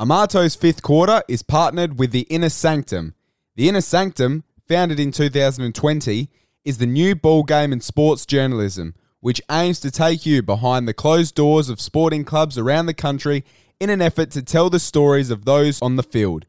[0.00, 3.16] Amato's fifth quarter is partnered with the Inner Sanctum.
[3.56, 6.28] The Inner Sanctum, founded in 2020,
[6.64, 10.94] is the new ball game in sports journalism, which aims to take you behind the
[10.94, 13.44] closed doors of sporting clubs around the country
[13.80, 16.46] in an effort to tell the stories of those on the field.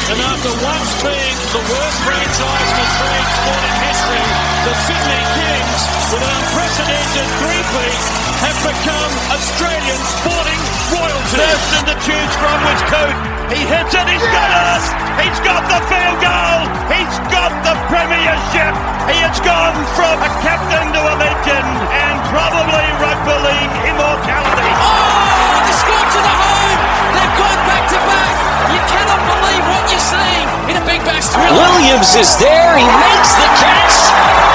[0.09, 4.25] And after once being the worst franchise in Australian sporting history,
[4.65, 8.01] the Sydney Kings, with an unprecedented three-peat,
[8.43, 10.61] have become Australian sporting
[10.91, 11.37] royalty.
[11.37, 13.17] Thurston the choose from with Coot.
[13.53, 14.83] He hits it, he's got it!
[15.21, 16.59] He's got the field goal!
[16.89, 18.73] He's got the premiership!
[19.09, 24.69] He has gone from a captain to a legend and probably rugby league immortality.
[24.69, 26.81] Oh, they scored to the home.
[27.13, 28.28] They've gone back to back.
[28.69, 31.57] You cannot believe what you're seeing in a big bash thriller.
[31.57, 32.77] Williams is there.
[32.77, 33.95] He makes the catch.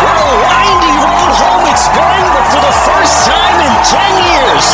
[0.03, 4.65] What a windy road home it's been, but for the first time in 10 years,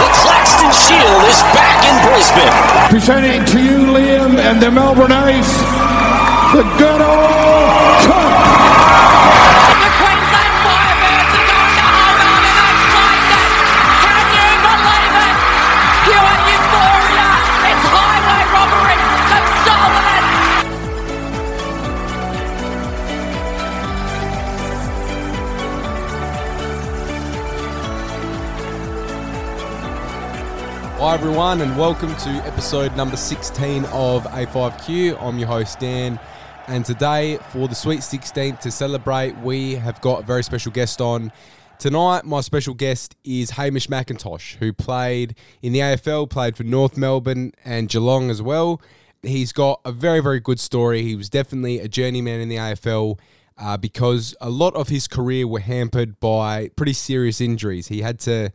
[0.00, 2.52] the Claxton Shield is back in Brisbane.
[2.92, 5.52] Presenting to you, Liam and the Melbourne Ice,
[6.52, 8.32] the Goodall Cup.
[31.24, 35.22] Everyone, and welcome to episode number 16 of A5Q.
[35.22, 36.18] I'm your host, Dan.
[36.66, 41.00] And today, for the Sweet 16th to celebrate, we have got a very special guest
[41.00, 41.30] on.
[41.78, 46.96] Tonight, my special guest is Hamish McIntosh, who played in the AFL, played for North
[46.96, 48.82] Melbourne and Geelong as well.
[49.22, 51.02] He's got a very, very good story.
[51.02, 53.20] He was definitely a journeyman in the AFL
[53.56, 57.86] uh, because a lot of his career were hampered by pretty serious injuries.
[57.86, 58.50] He had to,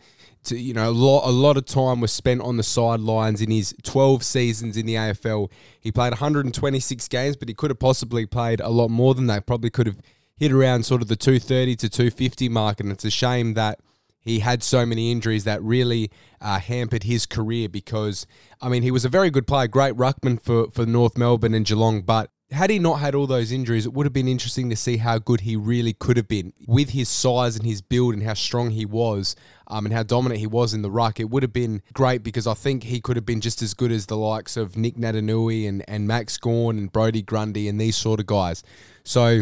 [0.47, 3.51] to you know, a lot, a lot of time was spent on the sidelines in
[3.51, 5.49] his 12 seasons in the AFL.
[5.79, 9.45] He played 126 games, but he could have possibly played a lot more than that.
[9.45, 10.01] Probably could have
[10.37, 13.79] hit around sort of the 230 to 250 mark, and it's a shame that
[14.19, 18.27] he had so many injuries that really uh, hampered his career because,
[18.61, 21.65] I mean, he was a very good player, great ruckman for, for North Melbourne and
[21.65, 24.75] Geelong, but had he not had all those injuries, it would have been interesting to
[24.75, 28.23] see how good he really could have been with his size and his build and
[28.23, 29.35] how strong he was
[29.67, 31.19] um, and how dominant he was in the ruck.
[31.19, 33.91] It would have been great because I think he could have been just as good
[33.91, 37.97] as the likes of Nic Naitanui and, and Max Gawn and Brodie Grundy and these
[37.97, 38.63] sort of guys.
[39.03, 39.41] So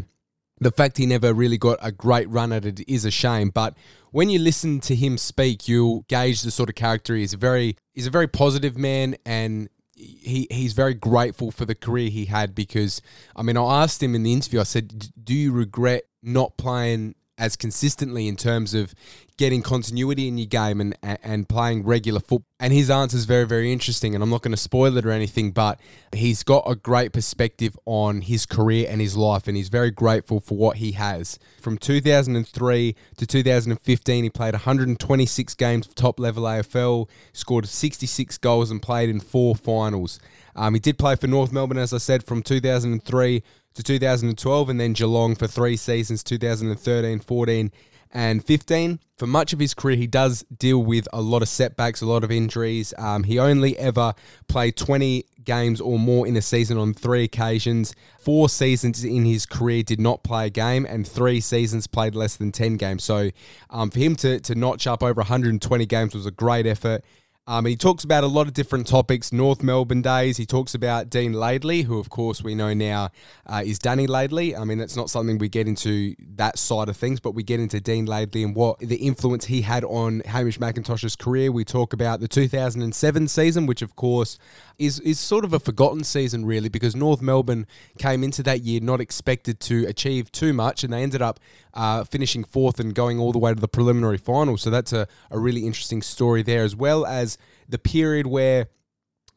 [0.60, 3.50] the fact he never really got a great run at it is a shame.
[3.50, 3.76] But
[4.12, 7.34] when you listen to him speak, you'll gauge the sort of character he is.
[7.34, 12.10] A very he's a very positive man, and he he's very grateful for the career
[12.10, 12.54] he had.
[12.54, 13.02] Because
[13.36, 14.60] I mean, I asked him in the interview.
[14.60, 18.96] I said, "Do you regret not playing?" As consistently in terms of
[19.38, 23.46] getting continuity in your game and and playing regular football, and his answer is very
[23.46, 24.16] very interesting.
[24.16, 25.80] And I'm not going to spoil it or anything, but
[26.14, 30.40] he's got a great perspective on his career and his life, and he's very grateful
[30.40, 31.38] for what he has.
[31.60, 38.72] From 2003 to 2015, he played 126 games for top level AFL, scored 66 goals,
[38.72, 40.20] and played in four finals.
[40.56, 43.44] Um, he did play for North Melbourne, as I said, from 2003
[43.76, 47.72] to 2012, and then Geelong for three seasons 2013, 14,
[48.16, 49.00] 2015.
[49.18, 52.24] For much of his career, he does deal with a lot of setbacks, a lot
[52.24, 52.94] of injuries.
[52.98, 54.14] Um, he only ever
[54.48, 57.94] played 20 games or more in a season on three occasions.
[58.20, 62.36] Four seasons in his career did not play a game, and three seasons played less
[62.36, 63.04] than 10 games.
[63.04, 63.32] So
[63.70, 67.04] um, for him to, to notch up over 120 games was a great effort.
[67.48, 70.38] Um, he talks about a lot of different topics, North Melbourne days.
[70.38, 73.10] He talks about Dean Laidley, who, of course, we know now
[73.46, 74.60] uh, is Dani Laidley.
[74.60, 77.60] I mean, that's not something we get into that side of things, but we get
[77.60, 81.52] into Dean Laidley and what the influence he had on Hamish McIntosh's career.
[81.52, 84.40] We talk about the 2007 season, which, of course,
[84.78, 87.68] is, is sort of a forgotten season, really, because North Melbourne
[87.98, 91.40] came into that year not expected to achieve too much, and they ended up
[91.74, 94.58] uh, finishing fourth and going all the way to the preliminary final.
[94.58, 97.38] So that's a, a really interesting story there, as well as
[97.68, 98.68] the period where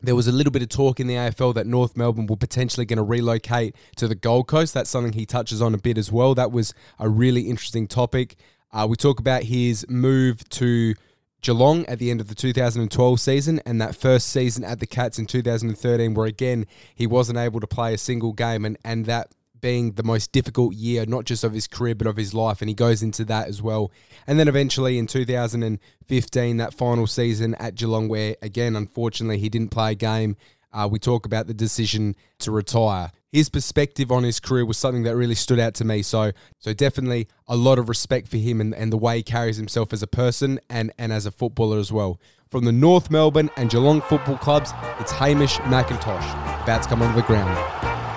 [0.00, 2.86] there was a little bit of talk in the AFL that North Melbourne were potentially
[2.86, 4.72] going to relocate to the Gold Coast.
[4.74, 6.34] That's something he touches on a bit as well.
[6.34, 8.36] That was a really interesting topic.
[8.72, 10.94] Uh, we talk about his move to
[11.40, 15.18] Geelong at the end of the 2012 season and that first season at the Cats
[15.18, 19.32] in 2013, where again he wasn't able to play a single game, and, and that
[19.60, 22.60] being the most difficult year, not just of his career, but of his life.
[22.60, 23.90] And he goes into that as well.
[24.26, 29.70] And then eventually in 2015, that final season at Geelong, where again, unfortunately, he didn't
[29.70, 30.36] play a game.
[30.72, 33.10] Uh, we talk about the decision to retire.
[33.30, 36.00] His perspective on his career was something that really stood out to me.
[36.00, 39.58] So, so definitely a lot of respect for him and, and the way he carries
[39.58, 42.18] himself as a person and, and as a footballer as well.
[42.50, 47.20] From the North Melbourne and Geelong football clubs, it's Hamish McIntosh about to come onto
[47.20, 47.54] the ground.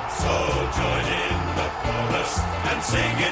[0.10, 0.32] So
[0.80, 3.31] join in the chorus and sing it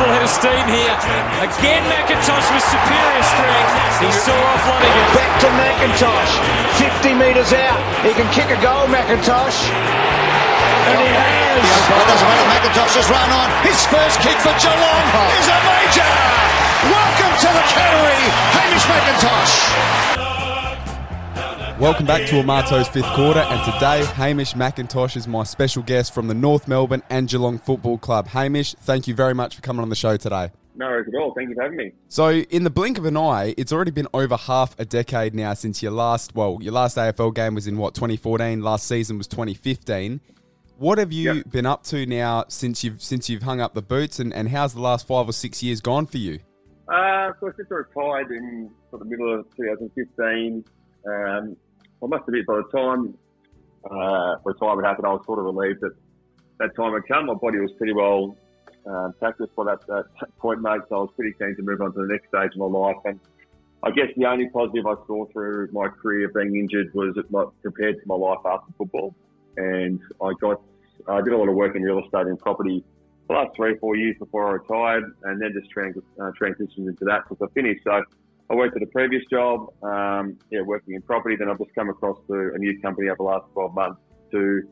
[0.00, 0.96] Full head of steam here.
[1.44, 3.72] Again, McIntosh with superior strength.
[4.00, 5.06] He saw off Lonigan.
[5.12, 6.32] Back to McIntosh.
[7.04, 7.76] 50 metres out.
[8.00, 9.60] He can kick a goal, McIntosh.
[10.88, 11.60] And he has.
[11.60, 12.48] It doesn't matter.
[12.48, 13.52] McIntosh has run on.
[13.60, 15.04] His first kick for Geelong
[15.36, 16.12] is a major.
[16.88, 18.24] Welcome to the Cattery,
[18.56, 20.19] Hamish McIntosh.
[21.80, 26.28] Welcome back to Amato's fifth quarter, and today Hamish McIntosh is my special guest from
[26.28, 28.28] the North Melbourne and Geelong Football Club.
[28.28, 30.50] Hamish, thank you very much for coming on the show today.
[30.74, 31.32] No worries at all.
[31.34, 31.92] Thank you for having me.
[32.08, 35.54] So, in the blink of an eye, it's already been over half a decade now
[35.54, 38.60] since your last, well, your last AFL game was in what 2014.
[38.62, 40.20] Last season was 2015.
[40.76, 41.50] What have you Yep.
[41.50, 44.74] been up to now since you've since you've hung up the boots, and, and how's
[44.74, 46.40] the last five or six years gone for you?
[46.88, 50.64] Uh, so I just retired in sort of the middle of 2015.
[51.06, 51.56] Um,
[52.02, 53.18] I must admit, by the time
[53.90, 55.94] uh, retirement happened, I was sort of relieved that
[56.58, 57.26] that time had come.
[57.26, 58.36] My body was pretty well
[58.86, 60.06] um, practiced by that, that
[60.38, 60.80] point, mate.
[60.88, 62.96] So I was pretty keen to move on to the next stage of my life.
[63.04, 63.20] And
[63.82, 67.26] I guess the only positive I saw through my career being injured was it
[67.62, 69.14] compared to my life after football.
[69.56, 70.60] And I got,
[71.08, 72.84] I did a lot of work in real estate and property
[73.28, 77.04] the last three, four years before I retired, and then just trans, uh, transitioned into
[77.04, 77.82] that since I finished.
[77.84, 78.02] So
[78.50, 81.36] I worked at a previous job, um, yeah, working in property.
[81.36, 84.00] Then I've just come across to a new company over the last 12 months
[84.32, 84.62] to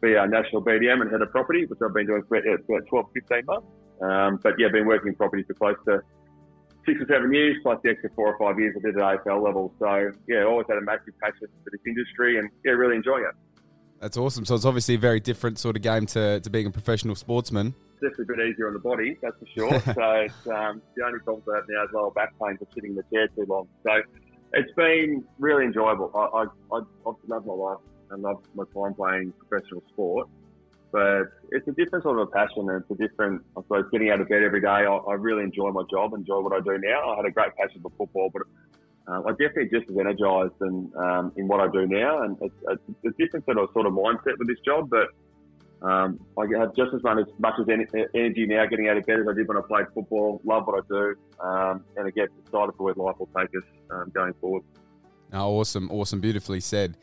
[0.00, 3.06] be a national BDM and head of property, which I've been doing for about 12,
[3.12, 3.66] 15 months.
[4.00, 6.00] Um, but yeah, been working in property for close to
[6.86, 9.44] six or seven years, plus the extra four or five years I did at AFL
[9.44, 9.74] level.
[9.78, 13.36] So yeah, always had a massive passion for this industry and yeah, really enjoying it.
[14.00, 14.44] That's awesome.
[14.44, 17.74] So it's obviously a very different sort of game to, to being a professional sportsman.
[17.94, 19.80] definitely a bit easier on the body, that's for sure.
[19.94, 22.90] so it's, um, the only problem I have now is lower back pain for sitting
[22.90, 23.68] in the chair too long.
[23.84, 24.02] So
[24.52, 26.10] it's been really enjoyable.
[26.14, 27.78] I, I, I, I've my life
[28.10, 30.28] and love my time playing professional sport.
[30.92, 34.10] But it's a different sort of a passion and it's a different, I suppose, getting
[34.10, 34.66] out of bed every day.
[34.66, 37.12] I, I really enjoy my job, enjoy what I do now.
[37.12, 38.42] I had a great passion for football, but
[39.08, 42.22] um, I'm definitely just as energised in, um, in what I do now.
[42.22, 45.08] And it's, it's a different sort of, sort of mindset with this job, but
[45.82, 49.20] um, I have just as much, as much as energy now getting out of bed
[49.20, 50.40] as I did when I played football.
[50.44, 54.10] Love what I do, um, and again, excited for where life will take us um,
[54.14, 54.62] going forward.
[55.32, 56.96] Oh, awesome, awesome, beautifully said.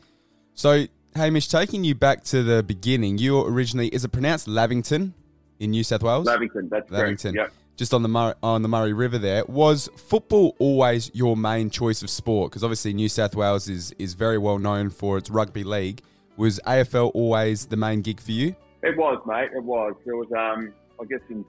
[0.54, 5.14] So, Hamish, taking you back to the beginning, you originally is it pronounced Lavington
[5.60, 6.26] in New South Wales?
[6.26, 7.34] Lavington, that's Lavington.
[7.34, 7.52] correct.
[7.54, 7.63] Yep.
[7.76, 12.02] Just on the Mur- on the Murray River, there was football always your main choice
[12.02, 12.52] of sport?
[12.52, 16.00] Because obviously New South Wales is is very well known for its rugby league.
[16.36, 18.54] Was AFL always the main gig for you?
[18.82, 19.50] It was, mate.
[19.54, 19.94] It was.
[20.06, 20.28] It was.
[20.36, 21.44] Um, I guess in,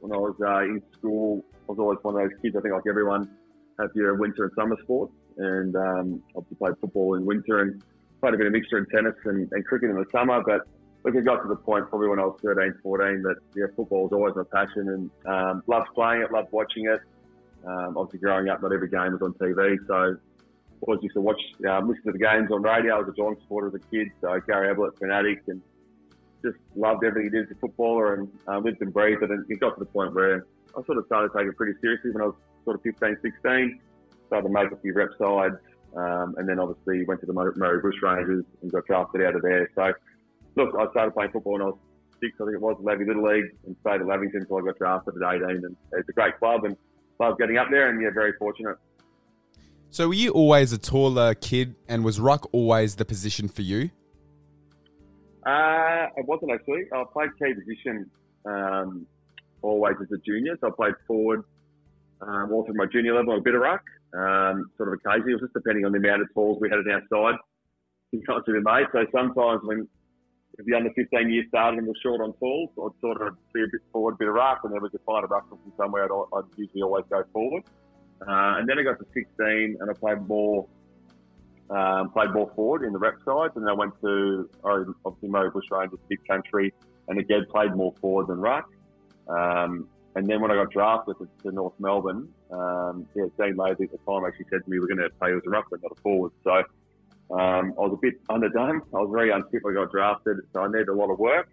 [0.00, 2.56] when I was uh, in school, I was always one of those kids.
[2.56, 3.30] I think like everyone
[3.78, 7.82] have your winter and summer sports, and um, obviously played football in winter and
[8.20, 10.42] played a bit of mixture in tennis and, and cricket in the summer.
[10.44, 10.66] But
[11.04, 14.04] look, it got to the point probably when I was 13, 14 that yeah, football
[14.04, 17.00] was always my passion and um, loved playing it, loved watching it.
[17.66, 20.16] Um, obviously, growing up, not every game was on TV, so
[20.82, 22.96] always used to watch, uh, listen to the games on radio.
[22.96, 25.60] I was a Geelong supporter as a kid, so Gary Ablett fanatic and
[26.42, 29.30] just loved everything he did as a footballer and uh, lived and breathed it.
[29.30, 32.10] And it got to the point where I sort of started taking it pretty seriously
[32.12, 33.80] when I was sort of 15, 16.
[34.26, 35.56] Started to make a few rep sides,
[35.96, 39.34] um, and then obviously went to the Mur- Murray Bush Rangers and got drafted out
[39.34, 39.70] of there.
[39.74, 39.92] So,
[40.58, 41.78] look, I started playing football when I was
[42.20, 44.78] six, I think it was, Lavey Little League, and stayed at Lavington until I got
[44.78, 45.64] drafted at 18.
[45.64, 46.76] And it's a great club and
[47.20, 48.76] love getting up there, and yeah, very fortunate.
[49.90, 53.90] So were you always a taller kid, and was ruck always the position for you?
[55.46, 56.82] Uh, it wasn't actually.
[56.92, 58.10] I played key position
[58.44, 59.06] um,
[59.62, 60.58] always as a junior.
[60.60, 61.44] So I played forward
[62.20, 63.82] um, all through my junior level, a bit of ruck,
[64.14, 65.32] um, sort of occasionally.
[65.32, 67.36] It was just depending on the amount of balls we had it outside.
[68.12, 68.88] You can't see the mate.
[68.92, 69.88] So sometimes when
[70.58, 73.62] if the under 15 year started and was short on balls, I'd sort of be
[73.62, 75.58] a bit forward, a bit of ruck, and then we could find a ruck from
[75.76, 76.04] somewhere.
[76.04, 77.62] I'd, I'd usually always go forward.
[78.20, 80.66] Uh, and then I got to 16 and I played more
[81.70, 85.50] um, played more forward in the rep sides, and then I went to obviously Murray
[85.50, 86.72] Bush Rangers, big country,
[87.08, 88.70] and again played more forward than ruck.
[89.28, 89.86] Um,
[90.16, 93.98] and then when I got drafted to, North Melbourne, um, yeah, Dean Laidley at the
[93.98, 96.00] time actually said to me, "We're going to play as a ruck, but not a
[96.00, 96.64] forward." So
[97.30, 98.82] um, I was a bit underdone.
[98.94, 101.48] I was very unfit when I got drafted, so I needed a lot of work.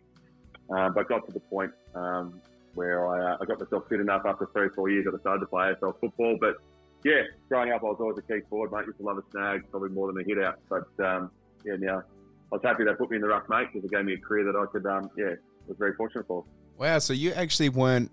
[0.69, 2.41] Um, but got to the point um,
[2.73, 5.19] where I, uh, I got myself fit enough after three or four years that I
[5.19, 6.37] started to play AFL football.
[6.39, 6.55] But
[7.03, 8.87] yeah, growing up, I was always a key forward, mate.
[8.87, 10.59] Used to love a snag, probably more than a hit out.
[10.69, 11.29] But um,
[11.63, 14.05] yeah, now I was happy they put me in the ruck, mate, because it gave
[14.05, 15.35] me a career that I could, um, yeah,
[15.67, 16.45] was very fortunate for.
[16.77, 18.11] Wow, so you actually weren't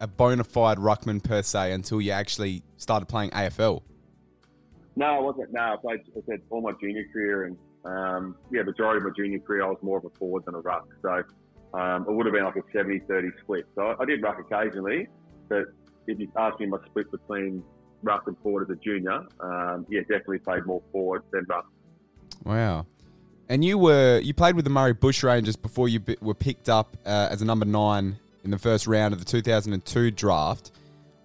[0.00, 3.82] a bona fide ruckman per se until you actually started playing AFL.
[4.96, 5.52] No, I wasn't.
[5.52, 9.10] No, I played, I said, all my junior career and, um, yeah, majority of my
[9.16, 10.88] junior career, I was more of a forward than a ruck.
[11.02, 11.22] So
[11.78, 13.66] um, it would have been like a 70 30 split.
[13.74, 15.08] So I, I did ruck occasionally,
[15.48, 15.64] but
[16.06, 17.62] if you ask me my split between
[18.02, 21.66] ruck and forward as a junior, um, yeah, definitely played more forward than ruck.
[22.44, 22.86] Wow.
[23.48, 26.96] And you were you played with the Murray Bush Rangers before you were picked up
[27.04, 30.70] uh, as a number nine in the first round of the 2002 draft.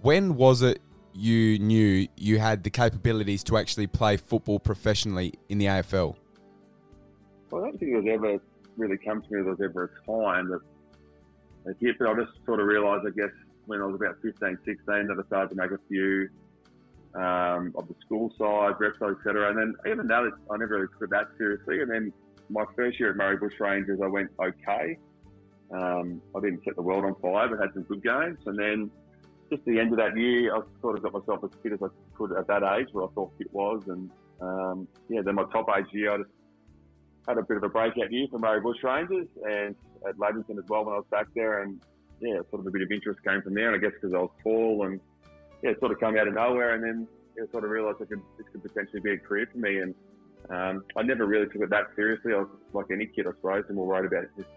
[0.02, 0.82] When was it
[1.20, 6.16] you knew you had the capabilities to actually play football professionally in the AFL?
[7.52, 8.40] Well, I don't think it was ever
[8.78, 10.62] really come to me there was ever a time that
[11.70, 13.34] it hit, but I just sort of realised, I guess,
[13.66, 16.30] when I was about 15, 16, that I started to make a few
[17.16, 19.50] um, of the school side, rep side, etc.
[19.50, 21.82] And then even that, I never really took that seriously.
[21.82, 22.14] And then
[22.50, 24.98] my first year at Murray Bush Rangers, I went okay.
[25.72, 28.40] Um, I didn't set the world on fire, but had some good games.
[28.46, 28.92] And then
[29.50, 31.88] just the end of that year, I sort of got myself as fit as I
[32.16, 33.82] could at that age, where I thought fit was.
[33.88, 34.10] And
[34.42, 36.30] um, yeah, then my top age year, I just
[37.28, 39.76] had a bit of a breakout year for Murray Bush Rangers and
[40.08, 41.64] at Lavington as well when I was back there.
[41.64, 41.80] And
[42.22, 43.74] yeah, sort of a bit of interest came from there.
[43.74, 45.00] And I guess because I was tall and
[45.64, 46.76] yeah, sort of come out of nowhere.
[46.76, 49.58] And then yeah, sort of realised I could, this could potentially be a career for
[49.58, 49.80] me.
[49.80, 49.96] And
[50.50, 52.34] um, I never really took it that seriously.
[52.34, 54.50] I was like any kid, I suppose, and more worried about it just,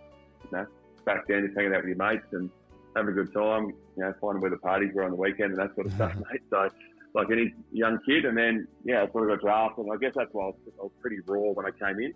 [0.45, 0.67] you know,
[1.05, 2.51] back then, just hanging out with your mates and
[2.97, 5.59] having a good time, you know, finding where the parties were on the weekend and
[5.59, 6.43] that sort of stuff, mate.
[6.51, 6.69] So,
[7.15, 9.85] like any young kid, and then, yeah, I sort of got drafted.
[9.85, 12.15] And I guess that's why I was, I was pretty raw when I came in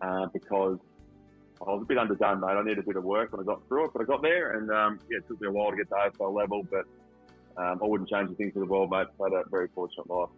[0.00, 0.78] uh, because
[1.60, 2.48] I was a bit underdone, mate.
[2.48, 4.58] I needed a bit of work when I got through it, but I got there,
[4.58, 6.86] and um, yeah, it took me a while to get to AFL level, but
[7.56, 9.08] um, I wouldn't change a thing for the world, mate.
[9.20, 10.30] I had a very fortunate life.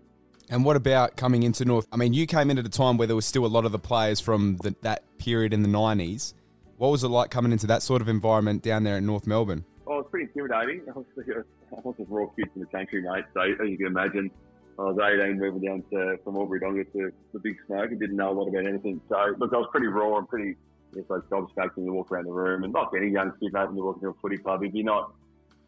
[0.49, 1.87] And what about coming into North?
[1.93, 3.73] I mean, you came in at a time where there was still a lot of
[3.73, 6.35] the players from the, that period in the 90s.
[6.81, 9.67] What was it like coming into that sort of environment down there in North Melbourne?
[9.87, 10.81] Oh, it was pretty intimidating.
[10.89, 13.25] I was, I a raw kid from the country, mate.
[13.35, 14.31] So as you can imagine,
[14.79, 18.31] I was 18 moving down to from Albury-Wodonga to the Big Smoke and didn't know
[18.31, 18.99] a lot about anything.
[19.11, 20.57] So look, I was pretty raw and pretty,
[20.97, 22.65] yes, like gobsmacked when you walk around the room.
[22.65, 24.83] And like any young kid, mate, when you walk into a footy club, if you're
[24.83, 25.13] not,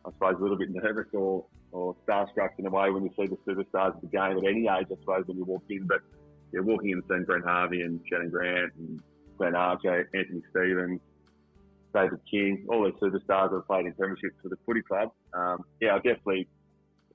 [0.06, 3.26] I suppose, a little bit nervous or, or starstruck in a way when you see
[3.26, 5.86] the superstars of the game at any age, I suppose, when you walk in.
[5.86, 6.00] But
[6.54, 9.02] yeah, walking in seeing Brent Harvey and Shannon Grant and
[9.42, 11.00] Glenn Archer, Anthony Stevens,
[11.92, 15.10] David King, all those superstars that have played in premierships for the footy club.
[15.34, 16.46] Um, yeah, I definitely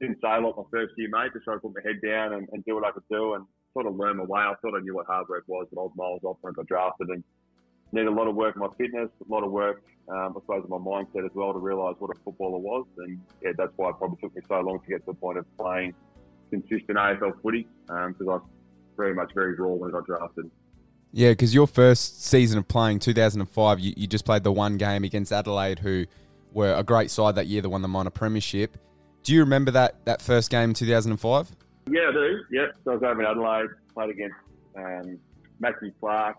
[0.01, 1.31] didn't say a lot my first year, mate.
[1.31, 3.45] Just tried to put my head down and, and do what I could do and
[3.71, 4.41] sort of learn my way.
[4.41, 6.67] I thought I knew what hard work was, but was miles off when I got
[6.67, 7.23] drafted and
[7.93, 10.65] needed a lot of work on my fitness, a lot of work, um, I suppose,
[10.65, 12.85] in my mindset as well to realise what a footballer was.
[12.97, 15.37] And yeah, that's why it probably took me so long to get to the point
[15.37, 15.93] of playing
[16.49, 18.41] consistent AFL footy because I was
[18.97, 20.51] very much very raw when I got drafted.
[21.11, 25.03] Yeah, because your first season of playing, 2005, you, you just played the one game
[25.03, 26.05] against Adelaide, who
[26.51, 28.77] were a great side that year, that won the minor premiership.
[29.23, 31.51] Do you remember that, that first game in 2005?
[31.89, 32.39] Yeah, I do.
[32.51, 32.75] Yep.
[32.83, 34.35] So I was over in Adelaide, played against
[34.75, 35.19] um,
[35.59, 36.37] Matthew Clark,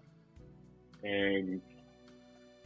[1.03, 1.61] and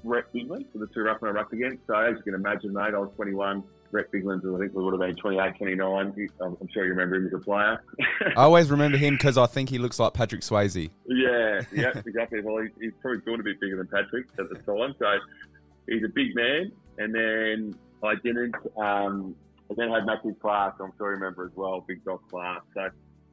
[0.05, 1.87] Rhett Bigland for the two ruckmen I rucked against.
[1.87, 3.63] So as you can imagine, mate, I was 21.
[3.93, 6.29] Rhett Bigland, I think we would have been 28, 29.
[6.41, 7.83] I'm I'm sure you remember him as a player.
[8.37, 10.91] I always remember him because I think he looks like Patrick Swayze.
[11.07, 12.41] Yeah, yeah, exactly.
[12.41, 15.19] Well, he's, he's probably thought a bit bigger than Patrick at the time, so
[15.87, 16.73] he's a big man.
[16.99, 18.55] And then I didn't.
[18.77, 19.37] Um,
[19.71, 20.77] I then had Matthew Clark.
[20.81, 22.65] I'm sure you remember as well, big dog Clark.
[22.75, 22.89] So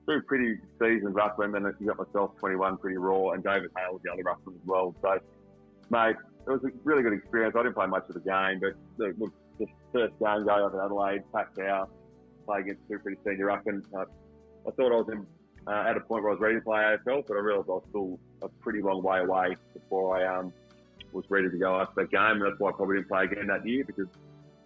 [0.08, 1.54] two pretty seasons ruckman.
[1.54, 4.66] Then you got myself 21, pretty raw, and David Hale was the other ruckman as
[4.66, 4.96] well.
[5.02, 5.20] So,
[5.90, 6.16] mate,
[6.48, 7.56] it was a really good experience.
[7.58, 10.80] I didn't play much of the game, but look, the first game go up in
[10.80, 11.90] Adelaide, packed out,
[12.46, 13.84] play against two pretty senior ruckmen.
[13.94, 14.06] Uh,
[14.68, 15.26] I thought I was in,
[15.68, 17.74] uh, at a point where I was ready to play AFL, but I realised I
[17.74, 20.54] was still a pretty long way away before I um,
[21.12, 22.42] was ready to go after that game.
[22.42, 24.08] And that's why I probably didn't play again that year because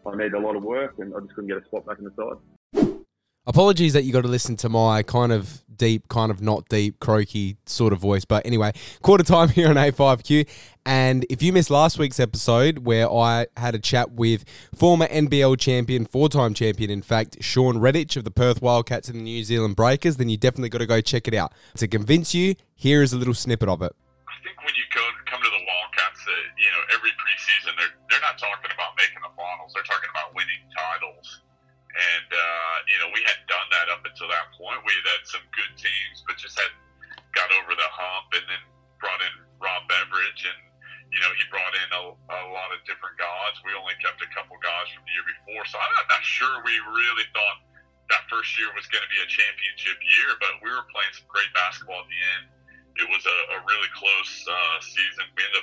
[0.05, 2.05] I needed a lot of work and I just couldn't get a spot back in
[2.05, 2.37] the side.
[3.45, 6.97] Apologies that you got to listen to my kind of deep, kind of not deep,
[7.01, 8.23] croaky sort of voice.
[8.23, 8.71] But anyway,
[9.01, 10.47] quarter time here on A5Q.
[10.85, 15.59] And if you missed last week's episode where I had a chat with former NBL
[15.59, 19.43] champion, four time champion, in fact, Sean Redhage of the Perth Wildcats and the New
[19.43, 21.51] Zealand Breakers, then you definitely got to go check it out.
[21.75, 23.93] To convince you, here is a little snippet of it.
[24.23, 27.95] I think when you go come to the Wildcats, uh, you know, every preseason they're
[28.09, 31.42] they're not talking about making the finals; they're talking about winning titles.
[31.93, 34.81] And uh, you know, we hadn't done that up until that point.
[34.81, 36.81] We had had some good teams, but just hadn't
[37.37, 38.33] got over the hump.
[38.33, 38.63] And then
[38.97, 40.59] brought in Rob Beveridge, and
[41.13, 43.53] you know, he brought in a, a lot of different guys.
[43.61, 46.73] We only kept a couple guys from the year before, so I'm not sure we
[46.89, 47.61] really thought
[48.09, 50.33] that first year was going to be a championship year.
[50.41, 52.43] But we were playing some great basketball at the end
[52.97, 55.25] it was a, a really close uh, season.
[55.33, 55.62] We ended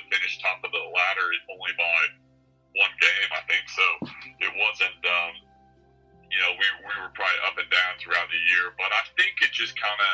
[8.31, 8.73] the year.
[8.79, 10.13] But I think it just kind of,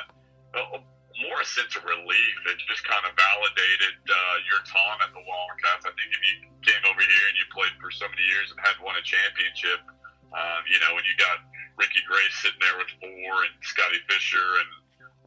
[0.57, 0.81] uh,
[1.25, 2.37] more a sense of relief.
[2.45, 5.89] It just kind of validated uh, your time at the Wildcats.
[5.89, 8.57] I think if you came over here and you played for so many years and
[8.61, 9.81] hadn't won a championship,
[10.29, 11.41] um, you know, when you got
[11.79, 14.69] Ricky Grace sitting there with four and Scotty Fisher and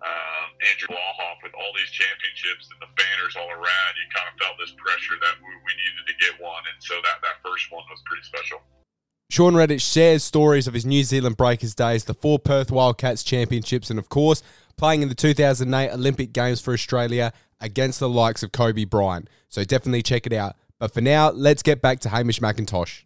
[0.00, 4.38] um, Andrew Vlahov with all these championships and the banners all around, you kind of
[4.40, 7.68] felt this pressure that we, we needed to get one, and so that that first
[7.68, 8.59] one was pretty special.
[9.30, 13.88] Sean Redhage shares stories of his New Zealand Breakers days, the four Perth Wildcats championships,
[13.88, 14.42] and of course,
[14.76, 19.30] playing in the 2008 Olympic Games for Australia against the likes of Kobe Bryant.
[19.48, 20.56] So definitely check it out.
[20.80, 23.04] But for now, let's get back to Hamish McIntosh.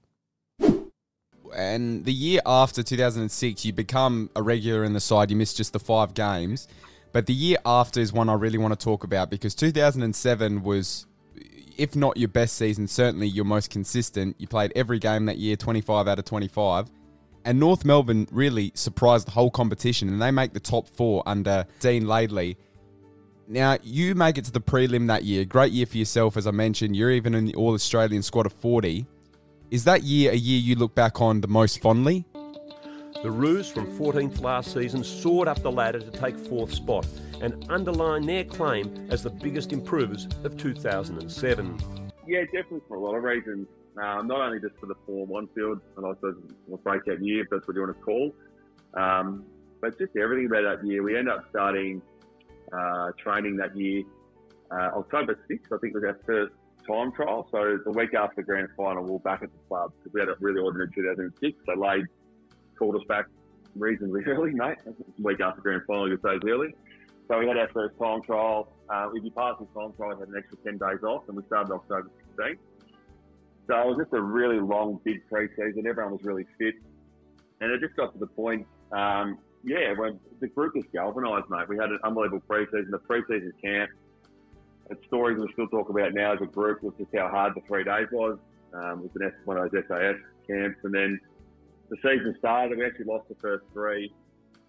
[1.54, 5.31] And the year after 2006, you become a regular in the side.
[5.31, 6.68] You miss just the five games.
[7.12, 11.05] But the year after is one I really want to talk about because 2007 was,
[11.76, 14.37] if not your best season, certainly your most consistent.
[14.38, 16.90] You played every game that year, 25 out of 25.
[17.44, 21.66] And North Melbourne really surprised the whole competition and they make the top four under
[21.80, 22.56] Dean Laidley.
[23.46, 25.44] Now, you make it to the prelim that year.
[25.44, 26.96] Great year for yourself, as I mentioned.
[26.96, 29.06] You're even in the All Australian squad of 40.
[29.70, 32.24] Is that year a year you look back on the most fondly?
[33.22, 37.06] The Roos from 14th last season soared up the ladder to take fourth spot
[37.40, 41.79] and underline their claim as the biggest improvers of 2007.
[42.27, 43.68] Yeah, definitely for a lot of reasons.
[43.97, 46.37] Um, not only just for the form on field, and I suppose
[46.73, 48.35] a breakout year, if that's what you want to call,
[48.94, 49.44] um,
[49.81, 51.03] but just everything about that year.
[51.03, 52.03] We end up starting
[52.73, 54.03] uh, training that year,
[54.70, 56.55] uh, October 6th, I think was our first
[56.87, 57.49] time trial.
[57.51, 60.20] So the week after the grand final, we were back at the club because we
[60.20, 61.57] had a really ordinary 2006.
[61.66, 62.07] So Lade
[62.79, 63.27] called us back
[63.77, 64.79] reasonably early, mate.
[65.18, 66.75] Week after grand final, you say early.
[67.28, 68.68] So we had our first time trial.
[68.88, 71.37] Uh, if you passed the time trial, we had an extra 10 days off, and
[71.37, 72.58] we started October 16th.
[73.66, 75.87] So it was just a really long, big pre-season.
[75.87, 76.74] Everyone was really fit.
[77.60, 81.66] And it just got to the point, um, yeah, when the group was galvanised, mate.
[81.68, 82.90] We had an unbelievable pre-season.
[82.90, 83.90] The pre-season camp,
[84.90, 87.62] it's stories we still talk about now as a group was just how hard the
[87.66, 88.38] three days was.
[88.74, 90.78] Um, it was an, one of those SAS camps.
[90.82, 91.18] And then
[91.88, 92.76] the season started.
[92.76, 94.12] We actually lost the first three.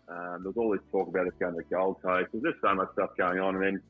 [0.08, 2.30] Um, there was all this talk about us going to the Gold Coast.
[2.32, 3.56] There's just so much stuff going on.
[3.56, 3.82] And then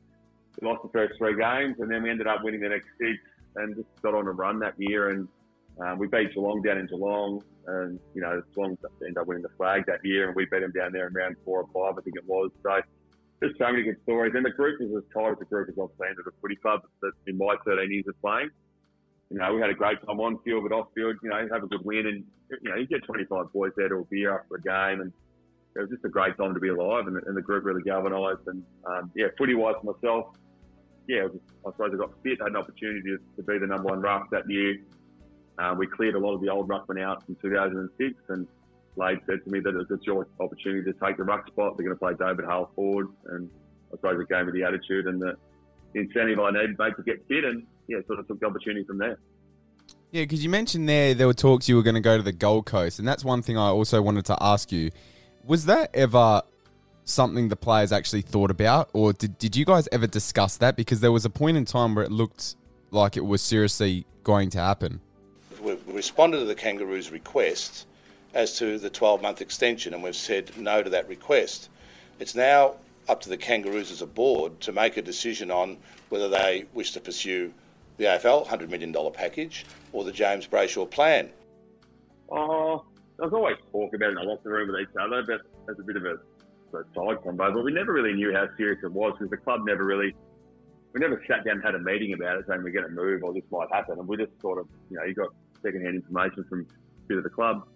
[0.60, 3.18] we lost the first three games, and then we ended up winning the next six
[3.56, 5.10] and just got on a run that year.
[5.10, 5.28] And
[5.78, 9.50] um, we beat Geelong down in Geelong, and you know Geelong ended up winning the
[9.56, 12.02] flag that year, and we beat them down there in round four or five, I
[12.02, 12.50] think it was.
[12.62, 12.80] So
[13.42, 14.32] just so many good stories.
[14.34, 16.56] And the group was as tight as a group as I've seen at a footy
[16.56, 18.48] club that in my 13 years of playing.
[19.30, 21.64] You know, we had a great time on field, but off field, you know, have
[21.64, 22.24] a good win, and
[22.62, 25.12] you know, you get 25 boys there to a beer after a game, and
[25.76, 28.46] it was just a great time to be alive, and, and the group really galvanised.
[28.46, 30.34] And um, yeah, footy wise myself,
[31.08, 31.26] yeah,
[31.66, 34.30] I suppose I got fit, had an opportunity to, to be the number one ruck
[34.30, 34.76] that year.
[35.58, 38.46] Uh, we cleared a lot of the old ruckmen out in 2006, and
[38.94, 41.76] Slade said to me that it was your opportunity to take the ruck spot.
[41.76, 43.50] They're going to play David Hale forward, and
[43.92, 45.36] I suppose it gave me the attitude and the
[45.94, 47.44] incentive I needed, mate, to get fit.
[47.44, 49.18] And yeah, sort of took the opportunity from there.
[50.10, 52.32] Yeah, because you mentioned there there were talks you were going to go to the
[52.32, 54.90] Gold Coast, and that's one thing I also wanted to ask you.
[55.46, 56.42] Was that ever
[57.04, 60.74] something the players actually thought about, or did, did you guys ever discuss that?
[60.74, 62.56] Because there was a point in time where it looked
[62.90, 65.00] like it was seriously going to happen.
[65.60, 67.86] We've responded to the Kangaroos' request
[68.34, 71.68] as to the 12 month extension, and we've said no to that request.
[72.18, 72.74] It's now
[73.08, 75.76] up to the Kangaroos as a board to make a decision on
[76.08, 77.52] whether they wish to pursue
[77.98, 81.30] the AFL $100 million package or the James Brayshaw plan.
[82.28, 82.84] Oh,
[83.18, 85.82] there's always talk about it in the locker room with each other, but as a
[85.82, 86.14] bit of a,
[86.76, 87.52] a side combo.
[87.52, 90.14] But we never really knew how serious it was because the club never really,
[90.92, 93.22] we never sat down and had a meeting about it saying we're going to move
[93.22, 93.98] or this might happen.
[93.98, 95.28] And we just sort of, you know, you got
[95.62, 97.66] secondhand information from a bit of the club.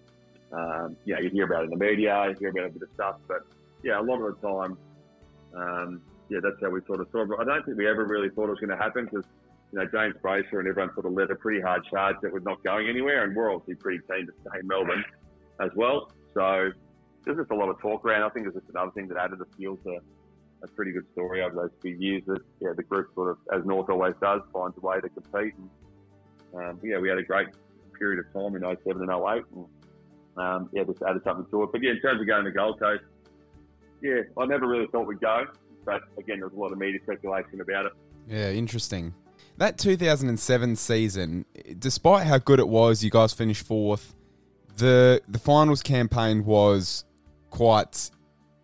[0.53, 2.83] Um, you know, you hear about it in the media, you hear about a bit
[2.83, 3.47] of stuff, but
[3.85, 4.77] yeah, a lot of the time,
[5.55, 7.31] um, yeah, that's how we sort of saw it.
[7.39, 9.25] I don't think we ever really thought it was going to happen because,
[9.73, 12.41] you know, James Brayshaw and everyone sort of led a pretty hard charge that we're
[12.41, 15.05] not going anywhere, and we're obviously pretty keen to stay in Melbourne
[15.61, 16.11] as well.
[16.35, 16.71] So
[17.25, 18.23] there's just a lot of talk around.
[18.23, 19.99] I think it's just another thing that added the fuel to
[20.63, 22.23] a pretty good story over those few years.
[22.27, 25.55] That yeah, the group sort of, as North always does, finds a way to compete.
[26.53, 27.49] And um, yeah, we had a great
[27.99, 29.45] period of time in 07 and 08.
[29.55, 29.67] And,
[30.37, 31.73] um, yeah, just added something to it.
[31.73, 33.05] But yeah, in terms of going to Gold Coast,
[34.03, 35.45] yeah, I never really thought we'd go.
[35.85, 37.93] But again, there was a lot of media speculation about it.
[38.29, 39.15] Yeah, interesting.
[39.57, 41.45] That 2007 season,
[41.79, 44.15] despite how good it was, you guys finished fourth.
[44.81, 47.05] The the finals campaign was
[47.51, 48.11] quite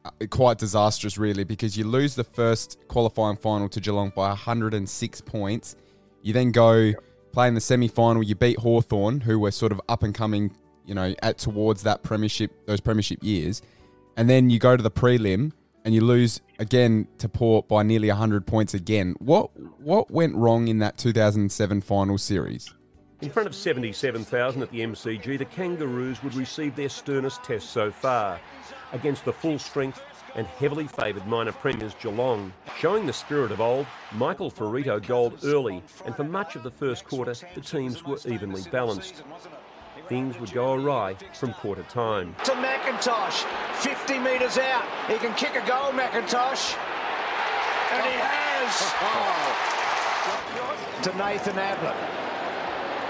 [0.06, 5.20] uh, quite disastrous, really, because you lose the first qualifying final to Geelong by 106
[5.20, 5.76] points.
[6.22, 6.92] You then go
[7.32, 8.22] play in the semi final.
[8.22, 12.02] You beat Hawthorn, who were sort of up and coming, you know, at towards that
[12.02, 13.60] premiership, those premiership years,
[14.16, 15.52] and then you go to the prelim
[15.84, 19.16] and you lose again to Port by nearly 100 points again.
[19.18, 19.50] What
[19.80, 22.72] what went wrong in that 2007 final series?
[23.22, 27.90] In front of 77,000 at the MCG, the Kangaroos would receive their sternest test so
[27.90, 28.38] far
[28.92, 30.02] against the full strength
[30.34, 32.52] and heavily favoured minor premiers Geelong.
[32.78, 37.06] Showing the spirit of old, Michael Firrito goaled early, and for much of the first
[37.06, 39.22] quarter, the teams were evenly balanced.
[40.08, 42.36] Things would go awry from quarter time.
[42.44, 44.84] To McIntosh, 50 metres out.
[45.08, 46.76] He can kick a goal, McIntosh.
[47.92, 48.92] And he has.
[51.02, 52.25] to Nathan Ablett.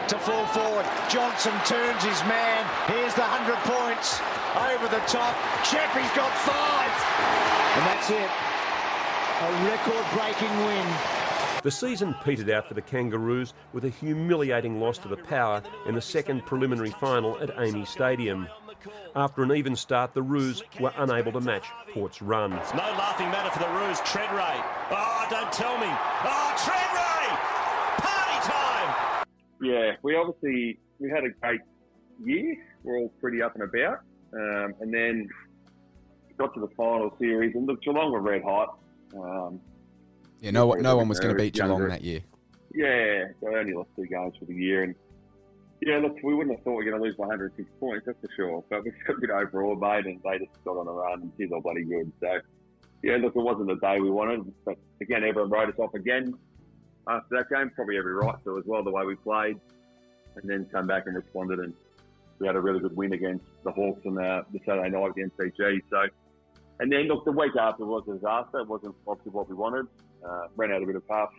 [0.09, 0.87] To full forward.
[1.11, 2.65] Johnson turns his man.
[2.87, 4.21] Here's the 100 points.
[4.55, 5.35] Over the top.
[5.65, 6.93] Chappie's got five.
[7.75, 8.31] And that's it.
[9.43, 10.87] A record breaking win.
[11.65, 15.97] The season petered out for the Kangaroos with a humiliating loss to the Power in
[15.97, 18.47] the second preliminary final at AAMI Stadium.
[19.17, 22.53] After an even start, the Roos were unable to match Port's run.
[22.53, 23.99] It's no laughing matter for the Roos.
[24.03, 24.63] Tredrea.
[24.93, 25.89] Oh, don't tell me.
[25.89, 26.87] Oh, Tredrea!
[26.87, 26.96] Party time!
[29.61, 31.61] Yeah, we obviously we had a great
[32.23, 32.57] year.
[32.83, 34.01] We're all pretty up and about,
[34.33, 35.29] um, and then
[36.39, 38.79] got to the final series, and look, Geelong were red hot.
[39.15, 39.61] Um,
[40.41, 41.89] Yeah, no no one was going to beat Geelong younger.
[41.89, 42.21] that year.
[42.75, 44.95] Yeah, they only lost two games for the year, and
[45.81, 48.19] yeah, look, we wouldn't have thought we were going to lose by 106 points, that's
[48.21, 48.65] for sure.
[48.69, 51.51] But we took it overall, mate, and they just got on a run, and she's
[51.53, 52.13] all bloody good.
[52.21, 52.39] So,
[53.03, 56.35] yeah, look, it wasn't the day we wanted, but again, everyone wrote us off again
[57.09, 57.71] after that game.
[57.75, 59.59] Probably every right to as well, the way we played,
[60.37, 61.73] and then come back and responded, and
[62.39, 65.37] we had a really good win against the Hawks on the, the Saturday night against
[65.39, 65.83] MCG.
[65.91, 66.07] So,
[66.81, 68.61] and then look, the week after was a disaster.
[68.61, 69.87] It wasn't obviously what we wanted.
[70.27, 71.31] Uh, ran out a bit of puff.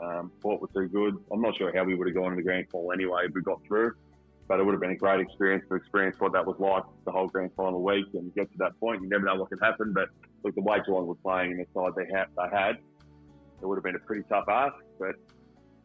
[0.00, 1.16] Um, thought was too good.
[1.32, 3.42] I'm not sure how we would have gone in the grand final anyway if we
[3.42, 3.92] got through,
[4.48, 7.12] but it would have been a great experience to experience what that was like the
[7.12, 9.02] whole grand final week and get to that point.
[9.02, 10.08] You never know what could happen, but
[10.44, 12.78] look, the way Geelong were playing and the side they had, they had,
[13.60, 14.74] it would have been a pretty tough ask.
[14.98, 15.16] But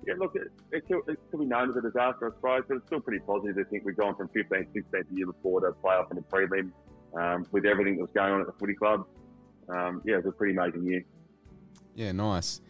[0.05, 2.85] yeah, look, it, it, it still be known as a disaster, I suppose, but it's
[2.87, 6.09] still pretty positive to think we've gone from 15, 16 the year before to playoff
[6.11, 6.71] and a prelim
[7.15, 9.05] um, with everything that was going on at the footy club.
[9.69, 11.03] Um, yeah, it was a pretty amazing year.
[11.95, 12.61] Yeah, nice.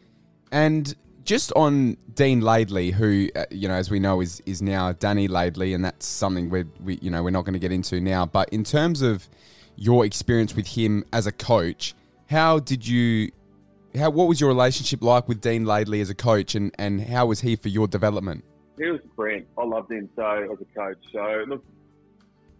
[0.51, 4.93] And just on Dean Laidley, who uh, you know, as we know, is is now
[4.93, 7.99] Dani Laidley, and that's something we we you know we're not going to get into
[7.99, 8.25] now.
[8.25, 9.27] But in terms of
[9.75, 11.95] your experience with him as a coach,
[12.29, 13.31] how did you?
[13.97, 17.25] How what was your relationship like with Dean Laidley as a coach, and and how
[17.27, 18.43] was he for your development?
[18.77, 19.47] He was brilliant.
[19.57, 20.97] I loved him so as a coach.
[21.13, 21.63] So look,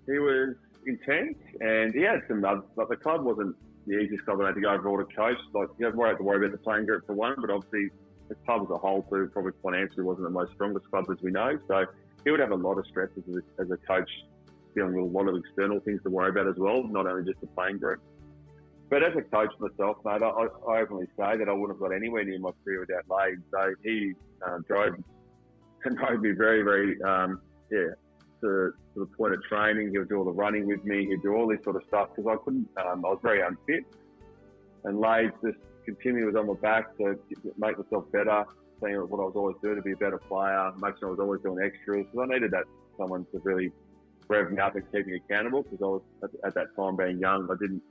[0.05, 0.55] he was
[0.87, 2.43] intense, and he had some.
[2.45, 3.55] other- Like the club wasn't
[3.87, 5.37] the easiest club I had to go overall to coach.
[5.53, 7.89] Like you have to worry about the playing group for one, but obviously
[8.29, 11.31] the club as a whole too, probably financially wasn't the most strongest club as we
[11.31, 11.59] know.
[11.67, 11.85] So
[12.23, 14.09] he would have a lot of stresses as a, as a coach,
[14.73, 17.39] dealing with a lot of external things to worry about as well, not only just
[17.41, 17.99] the playing group.
[18.89, 21.95] But as a coach myself, mate, I, I openly say that I wouldn't have got
[21.95, 23.39] anywhere near my career without Lade.
[23.51, 24.13] So he
[24.45, 24.95] um, drove
[25.85, 27.89] and rode me very, very, um, yeah,
[28.41, 29.89] to, to the point of training.
[29.89, 31.07] He would do all the running with me.
[31.07, 33.85] He'd do all this sort of stuff because I couldn't, um, I was very unfit.
[34.83, 37.19] And Lades just continually was on my back to
[37.57, 38.45] make myself better,
[38.81, 41.19] seeing what I was always doing to be a better player, making sure I was
[41.19, 42.05] always doing extras.
[42.11, 42.65] Because I needed that
[42.97, 43.71] someone to really
[44.27, 47.19] rev me up and keep me accountable because I was at, at that time being
[47.19, 47.81] young, I didn't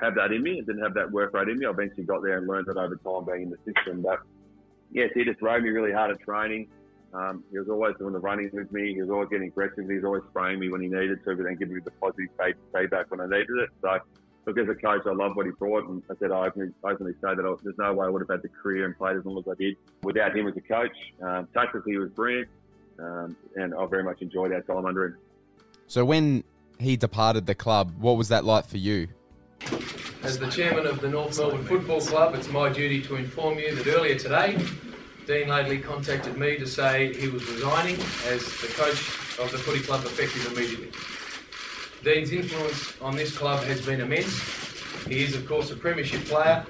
[0.00, 0.52] have that in me.
[0.52, 1.66] I didn't have that work rate in me.
[1.66, 4.02] I eventually got there and learned that over time being in the system.
[4.02, 4.20] But
[4.92, 6.68] yes, he just rode me really hard at training.
[7.14, 8.94] Um, he was always doing the running with me.
[8.94, 9.88] He was always getting aggressive.
[9.88, 12.28] He was always spraying me when he needed to, but then giving me the positive
[12.74, 13.70] feedback when I needed it.
[13.80, 13.98] So,
[14.46, 15.88] look, as a coach, I love what he brought.
[15.88, 18.42] And I said, I openly, say that I, there's no way I would have had
[18.42, 20.96] the career and played as long as I did without him as a coach.
[21.22, 22.48] Um, tactically, he was brilliant.
[22.98, 25.16] Um, and I very much enjoyed our time under him.
[25.86, 26.44] So when
[26.78, 29.08] he departed the club, what was that like for you?
[30.28, 33.74] As the chairman of the North Melbourne Football Club, it's my duty to inform you
[33.74, 34.58] that earlier today,
[35.26, 37.94] Dean Laidley contacted me to say he was resigning
[38.26, 40.90] as the coach of the footy club effective immediately.
[42.04, 44.38] Dean's influence on this club has been immense.
[45.06, 46.62] He is, of course, a premiership player,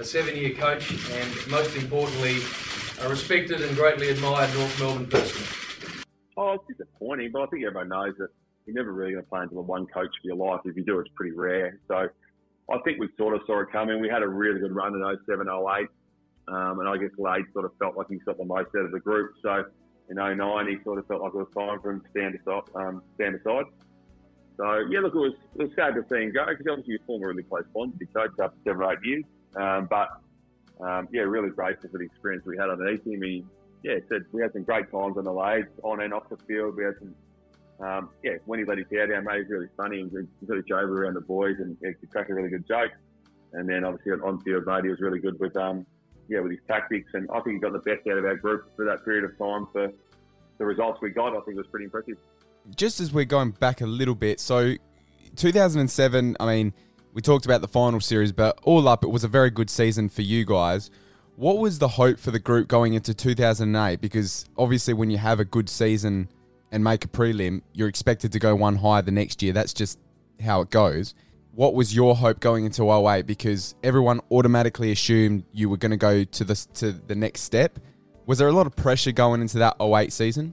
[0.00, 2.38] a seven-year coach, and most importantly,
[3.02, 5.42] a respected and greatly admired North Melbourne person.
[6.38, 8.28] Oh, it's disappointing, but I think everyone knows that
[8.64, 10.60] you're never really going to play under the one coach for your life.
[10.64, 11.78] If you do, it's pretty rare.
[11.86, 12.08] So
[12.72, 14.00] I think we sort of saw it coming.
[14.00, 15.88] We had a really good run in 07, 08.
[16.46, 18.92] Um, and I guess Lade sort of felt like he got the most out of
[18.92, 19.32] the group.
[19.42, 19.64] So
[20.08, 22.62] in 09, he sort of felt like it was time for him to stand aside.
[22.74, 23.64] Um, stand aside.
[24.56, 27.06] So yeah, look, it was it was sad to see him go because obviously he
[27.06, 29.24] formed a really close bond with the coach after seven or eight years.
[29.56, 30.08] Um, but
[30.80, 33.22] um, yeah, really grateful for the experience we had underneath him.
[33.22, 33.44] He
[33.82, 36.76] yeah said we had some great times on the Lades, on and off the field.
[36.76, 37.14] We had some
[37.80, 39.98] um, yeah, when he let his hair down, mate, he's really funny.
[39.98, 42.92] He got his over around the boys and he cracked a really good joke.
[43.52, 45.86] And then obviously on field, mate, he was really good with um,
[46.28, 47.10] yeah, with his tactics.
[47.14, 49.36] And I think he got the best out of our group for that period of
[49.38, 49.66] time.
[49.72, 49.92] For
[50.58, 52.16] the results we got, I think was pretty impressive.
[52.76, 54.74] Just as we're going back a little bit, so
[55.36, 56.72] 2007, I mean,
[57.12, 60.08] we talked about the final series, but all up, it was a very good season
[60.08, 60.90] for you guys.
[61.36, 64.00] What was the hope for the group going into 2008?
[64.00, 66.28] Because obviously, when you have a good season
[66.74, 69.52] and make a prelim, you're expected to go one higher the next year.
[69.52, 69.96] That's just
[70.44, 71.14] how it goes.
[71.52, 73.26] What was your hope going into 08?
[73.26, 77.78] Because everyone automatically assumed you were going to go to the to the next step.
[78.26, 80.52] Was there a lot of pressure going into that 08 season?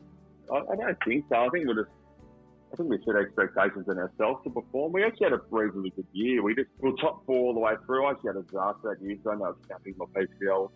[0.54, 1.38] I, don't think so.
[1.38, 1.90] I think we just,
[2.72, 4.92] I think we set expectations on ourselves to perform.
[4.92, 6.44] We actually had a reasonably good year.
[6.44, 8.06] We just we were top four all the way through.
[8.06, 10.70] I actually had a disaster that year, so I I was counting my PCL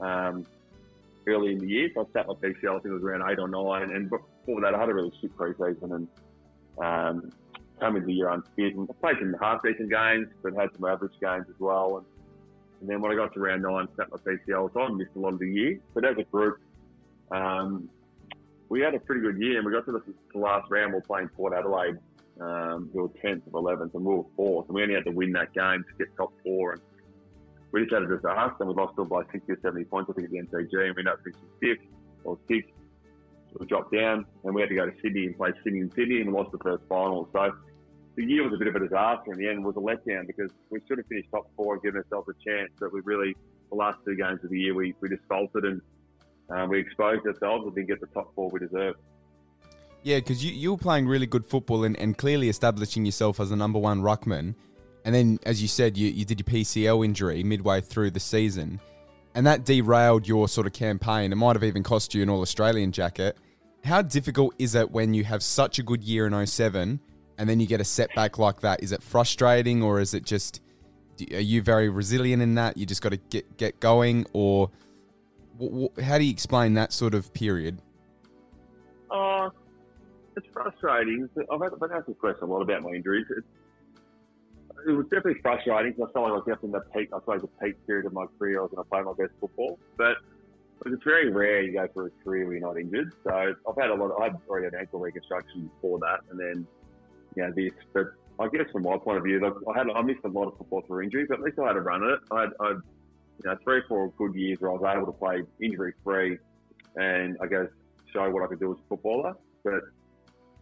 [0.00, 0.46] um,
[1.28, 1.90] early in the year.
[1.94, 4.10] So I sat my PCL, I think it was around eight or nine, and
[4.44, 6.08] before that, I had a really shit preseason and
[6.82, 7.32] um,
[7.80, 8.74] came into the year unfit.
[8.74, 11.98] And I played some half decent games, but had some average games as well.
[11.98, 12.06] And,
[12.80, 15.18] and then when I got to round nine, sat my PCL, so I missed a
[15.18, 15.80] lot of the year.
[15.94, 16.58] But as a group,
[17.30, 17.88] um,
[18.68, 20.02] we had a pretty good year, and we got to the,
[20.32, 20.92] the last round.
[20.92, 21.98] We were playing Port Adelaide.
[22.40, 24.66] Um, we were 10th of 11th, and we were fourth.
[24.66, 26.72] And we only had to win that game to get top four.
[26.72, 26.82] And
[27.72, 30.14] we just had a disaster, and we lost all by 60 or 70 points, I
[30.14, 31.86] think, at the MCG, and we ended up finishing fifth
[32.24, 32.70] or sixth
[33.60, 36.20] we dropped down and we had to go to Sydney and play Sydney and Sydney
[36.20, 37.28] and we lost the first final.
[37.32, 37.52] So
[38.16, 39.60] the year was a bit of a disaster in the end.
[39.60, 42.44] It was a letdown because we should have finished top four and given ourselves a
[42.44, 42.70] chance.
[42.78, 43.36] But we really,
[43.70, 45.80] the last two games of the year, we, we just faltered and
[46.50, 48.98] um, we exposed ourselves and didn't get the top four we deserved.
[50.02, 53.50] Yeah, because you, you were playing really good football and, and clearly establishing yourself as
[53.50, 54.54] the number one ruckman.
[55.04, 58.80] And then, as you said, you, you did your PCL injury midway through the season.
[59.34, 61.32] And that derailed your sort of campaign.
[61.32, 63.36] It might have even cost you an All Australian jacket.
[63.84, 67.00] How difficult is it when you have such a good year in 07
[67.36, 68.82] and then you get a setback like that?
[68.82, 70.62] Is it frustrating or is it just,
[71.30, 72.78] are you very resilient in that?
[72.78, 74.70] You just got to get, get going or
[76.02, 77.82] how do you explain that sort of period?
[79.10, 79.50] Uh,
[80.34, 81.28] it's frustrating.
[81.52, 83.26] I've had, been asked this question a lot about my injuries.
[83.36, 83.46] It's,
[84.88, 87.18] it was definitely frustrating because I felt like I was definitely in the peak, I
[87.18, 88.60] suppose, the peak period of my career.
[88.60, 89.78] I was going to play my best football.
[89.98, 90.16] But
[90.92, 93.12] it's very rare you go through a career where you're not injured.
[93.24, 94.10] So I've had a lot.
[94.10, 96.66] Of, I had already had ankle reconstruction before that, and then
[97.36, 97.72] you know this.
[97.92, 100.48] But I guess from my point of view, look, I had I missed a lot
[100.48, 102.20] of football through injury, but at least I had a run at it.
[102.30, 102.76] I had, I had
[103.42, 106.38] you know three or four good years where I was able to play injury free,
[106.96, 107.68] and I guess
[108.12, 109.34] show what I could do as a footballer.
[109.64, 109.82] But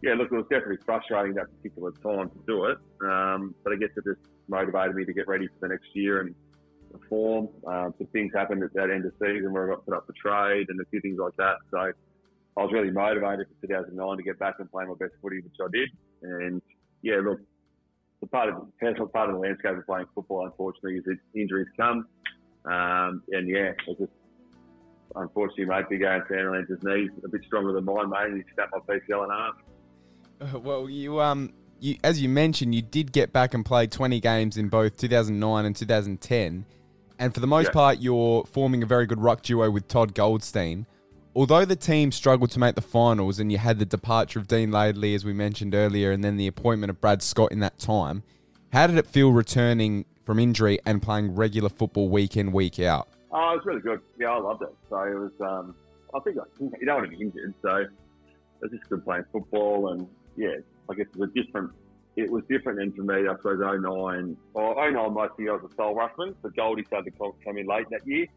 [0.01, 2.77] yeah, look, it was definitely frustrating that particular time to do it.
[3.01, 6.19] Um, but I guess it just motivated me to get ready for the next year
[6.19, 6.35] and
[6.99, 7.49] perform.
[7.65, 10.67] Some things happened at that end of season where I got put up for trade
[10.69, 11.57] and a few things like that.
[11.71, 15.41] So I was really motivated for 2009 to get back and play my best footy,
[15.41, 15.89] which I did.
[16.21, 16.61] And
[17.01, 17.39] yeah, look,
[18.21, 21.67] the part of the part of the landscape of playing football, unfortunately, is that injuries
[21.77, 22.07] come.
[22.65, 24.11] Um, and yeah, it's just
[25.15, 28.71] unfortunately, mate, big Aaron Sandilands' knees a bit stronger than mine, mate, and he snapped
[28.71, 30.55] my PCL in half.
[30.55, 34.19] Uh, Well, you um, you as you mentioned, you did get back and play 20
[34.19, 36.65] games in both 2009 and 2010,
[37.19, 37.71] and for the most Yeah.
[37.73, 40.85] part, you're forming a very good ruck duo with Todd Goldstein.
[41.35, 44.69] Although the team struggled to make the finals, and you had the departure of Dean
[44.71, 48.21] Laidley, as we mentioned earlier, and then the appointment of Brad Scott in that time,
[48.71, 53.07] how did it feel returning from injury and playing regular football week in week out?
[53.31, 53.99] Oh, it was really good.
[54.19, 54.75] Yeah, I loved it.
[54.89, 55.31] So it was.
[55.41, 55.75] Um,
[56.13, 57.89] I think you don't want to be injured, so it
[58.61, 61.71] was just good playing football, and yeah, I guess it was a different.
[62.15, 63.27] It was different than for me.
[63.27, 67.33] I suppose 09 or 09 mostly I was a sole ruckman, but Goldie started to
[67.43, 68.27] come- in late that year.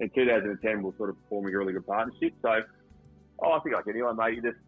[0.00, 2.34] In 2010, we were sort of forming a really good partnership.
[2.42, 2.60] So,
[3.42, 4.58] oh, I think like anyone, mate, you just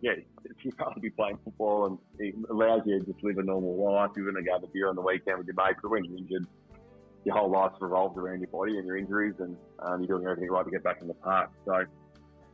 [0.00, 0.12] yeah,
[0.62, 4.10] you can't be playing football and it allows you to just live a normal life.
[4.16, 6.04] You're going to go have a beer on the weekend with your mates, but when
[6.04, 6.46] you're injured,
[7.24, 10.50] your whole life revolves around your body and your injuries, and um, you're doing everything
[10.50, 11.50] right to get back in the park.
[11.64, 11.84] So,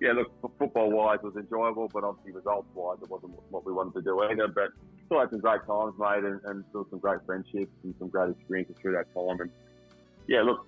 [0.01, 3.95] yeah, look, football wise, was enjoyable, but obviously results wise, it wasn't what we wanted
[3.95, 4.49] to do either.
[4.49, 4.71] But
[5.07, 8.31] still had some great times, mate, and, and still some great friendships and some great
[8.31, 9.41] experiences through that time.
[9.41, 9.51] And
[10.27, 10.67] yeah, look,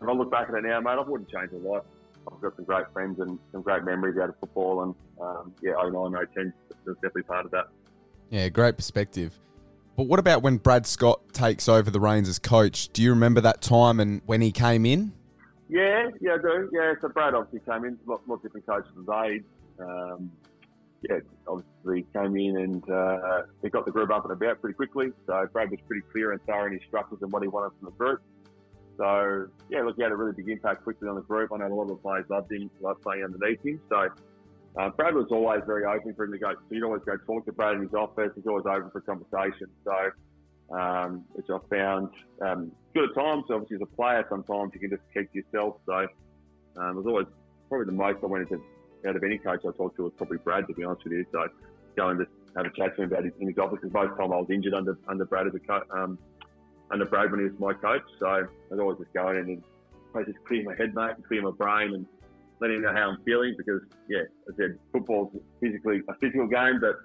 [0.00, 1.84] if I look back at it now, mate, I wouldn't change my life.
[2.30, 5.72] I've got some great friends and some great memories out of football, and um, yeah,
[5.72, 6.52] 09, 010
[6.86, 7.68] was definitely part of that.
[8.30, 9.38] Yeah, great perspective.
[9.96, 12.88] But what about when Brad Scott takes over the reins as coach?
[12.88, 15.12] Do you remember that time and when he came in?
[15.68, 16.70] Yeah, yeah, I do.
[16.72, 19.44] Yeah, so Brad obviously came in, a lot, lot different coaches as Aid.
[19.80, 20.30] Um,
[21.08, 25.08] yeah, obviously came in and uh, he got the group up and about pretty quickly.
[25.26, 27.90] So Brad was pretty clear and thorough in his structures and what he wanted from
[27.90, 28.20] the group.
[28.96, 31.50] So yeah, look, he had a really big impact quickly on the group.
[31.52, 33.80] I know a lot of the players loved him, loved playing underneath him.
[33.88, 34.08] So
[34.78, 36.52] uh, Brad was always very open for him to go.
[36.52, 38.30] So you'd always go talk to Brad in his office.
[38.34, 39.68] He's always open for conversation.
[39.84, 39.92] So,
[40.70, 43.44] um, which I found um, good at times.
[43.50, 45.76] Obviously, as a player, sometimes you can just keep to yourself.
[45.86, 46.06] So
[46.76, 47.26] um, it was always
[47.68, 48.62] probably the most I went into
[49.06, 51.26] out of any coach I talked to was probably Brad, to be honest with you.
[51.30, 51.46] So
[51.96, 53.78] go and have a chat to him about his, in his office.
[53.80, 56.18] Because most of the time I was injured under under Brad as a um,
[56.90, 58.02] under Brad when he was my coach.
[58.18, 58.26] So
[58.72, 59.62] I'd always just go in and
[60.14, 62.06] I just clear my head, mate, and clear my brain, and
[62.60, 63.54] let him know how I'm feeling.
[63.56, 66.96] Because yeah, I said, football's physically a physical game, but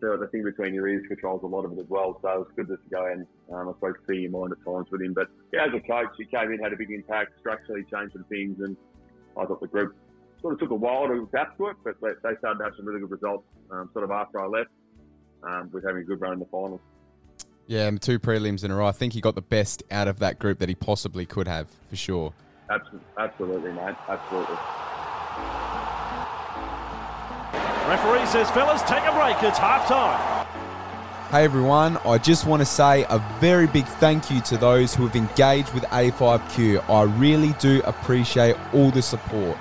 [0.00, 2.18] I feel the thing between your ears controls a lot of it as well.
[2.22, 4.64] So it was good just to go and um, I suppose clear your mind at
[4.64, 5.12] times with him.
[5.12, 8.24] But yeah, as a coach, he came in, had a big impact, structurally changed some
[8.24, 8.76] things, and
[9.36, 9.94] I thought the group
[10.40, 12.72] sort of took a while to adapt to it, but they they started to have
[12.76, 14.70] some really good results um, sort of after I left,
[15.42, 16.80] um, with having a good run in the finals.
[17.66, 18.86] Yeah, and two prelims in a row.
[18.86, 21.68] I think he got the best out of that group that he possibly could have,
[21.88, 22.32] for sure.
[22.68, 24.56] Absolutely, absolutely, mate, absolutely.
[27.90, 29.42] Referee says, fellas, take a break.
[29.42, 30.46] It's half time.
[31.32, 35.08] Hey everyone, I just want to say a very big thank you to those who
[35.08, 36.88] have engaged with A5Q.
[36.88, 39.58] I really do appreciate all the support.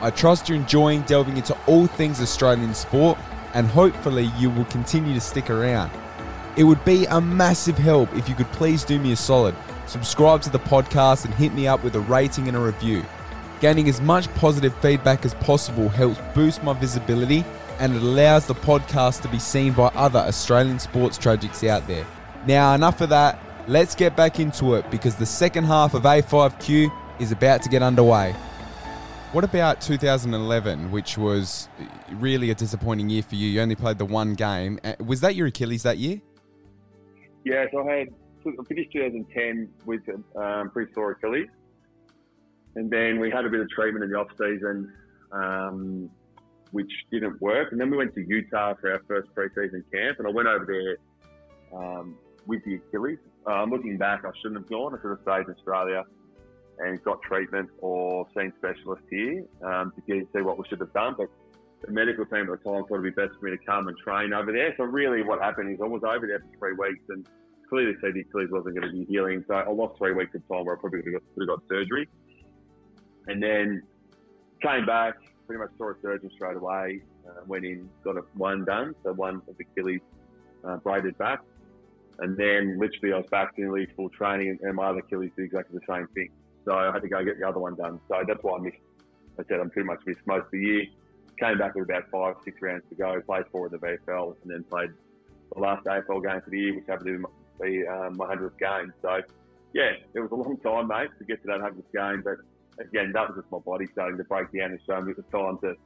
[0.00, 3.18] I trust you're enjoying delving into all things Australian sport,
[3.52, 5.92] and hopefully you will continue to stick around.
[6.56, 9.54] It would be a massive help if you could please do me a solid.
[9.86, 13.04] Subscribe to the podcast and hit me up with a rating and a review.
[13.60, 17.44] Gaining as much positive feedback as possible helps boost my visibility
[17.78, 22.06] and it allows the podcast to be seen by other Australian sports tragics out there.
[22.46, 23.38] Now, enough of that.
[23.66, 27.82] Let's get back into it because the second half of A5Q is about to get
[27.82, 28.34] underway.
[29.32, 31.68] What about 2011, which was
[32.12, 33.48] really a disappointing year for you?
[33.48, 34.78] You only played the one game.
[34.84, 36.20] Uh, Was that your Achilles that year?
[37.44, 38.08] Yeah, so I had
[38.46, 40.02] I finished 2010 with
[40.36, 41.48] um, pretty sore Achilles,
[42.76, 44.92] and then we had a bit of treatment in the off season,
[45.32, 46.10] um,
[46.72, 47.72] which didn't work.
[47.72, 50.66] And then we went to Utah for our first preseason camp, and I went over
[50.66, 53.18] there um, with the Achilles.
[53.46, 54.94] Um, looking back, I shouldn't have gone.
[54.94, 56.04] I should have stayed in Australia
[56.78, 60.92] and got treatment or seen specialists here um, to get, see what we should have
[60.92, 61.14] done.
[61.16, 61.28] But
[61.84, 63.96] the medical team at the time thought it'd be best for me to come and
[63.98, 64.74] train over there.
[64.76, 67.26] So really, what happened is I was over there for three weeks, and
[67.68, 69.44] clearly said the Achilles wasn't going to be healing.
[69.46, 71.58] So I lost three weeks of time where I probably could have got, could have
[71.58, 72.08] got surgery,
[73.28, 73.82] and then
[74.62, 75.14] came back.
[75.46, 77.02] Pretty much saw a surgeon straight away.
[77.26, 80.00] Uh, went in, got a, one done, so one of the Achilles
[80.64, 81.40] uh, braided back,
[82.18, 85.78] and then literally I was back nearly full training, and, my other Achilles did exactly
[85.78, 86.30] the same thing.
[86.64, 88.00] So I had to go get the other one done.
[88.08, 88.76] So that's why I missed.
[89.38, 90.84] I said I'm pretty much missed most of the year.
[91.38, 93.20] Came back with about five, six rounds to go.
[93.22, 94.90] Played four in the VFL, and then played
[95.54, 97.28] the last AFL game for the year, which happened to
[97.62, 97.84] be
[98.16, 98.92] my hundredth game.
[99.02, 99.20] So
[99.72, 102.22] yeah, it was a long time, mate, to get to that hundredth game.
[102.22, 102.36] But
[102.78, 105.26] again, that was just my body starting to break down and show me it was
[105.32, 105.76] time to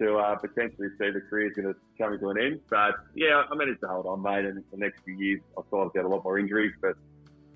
[0.00, 2.60] to uh, potentially see the career's going to coming to an end.
[2.68, 4.44] But yeah, I managed to hold on, mate.
[4.44, 6.96] And the next few years, I thought I'd get a lot more injuries, but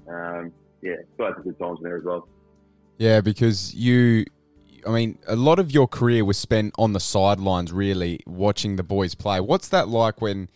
[0.09, 0.53] um,
[0.83, 2.29] yeah, still had some good times there as well.
[2.99, 4.25] Yeah, because you
[4.87, 8.83] I mean, a lot of your career was spent on the sidelines, really watching the
[8.83, 9.41] boys play.
[9.41, 10.49] What's that like when,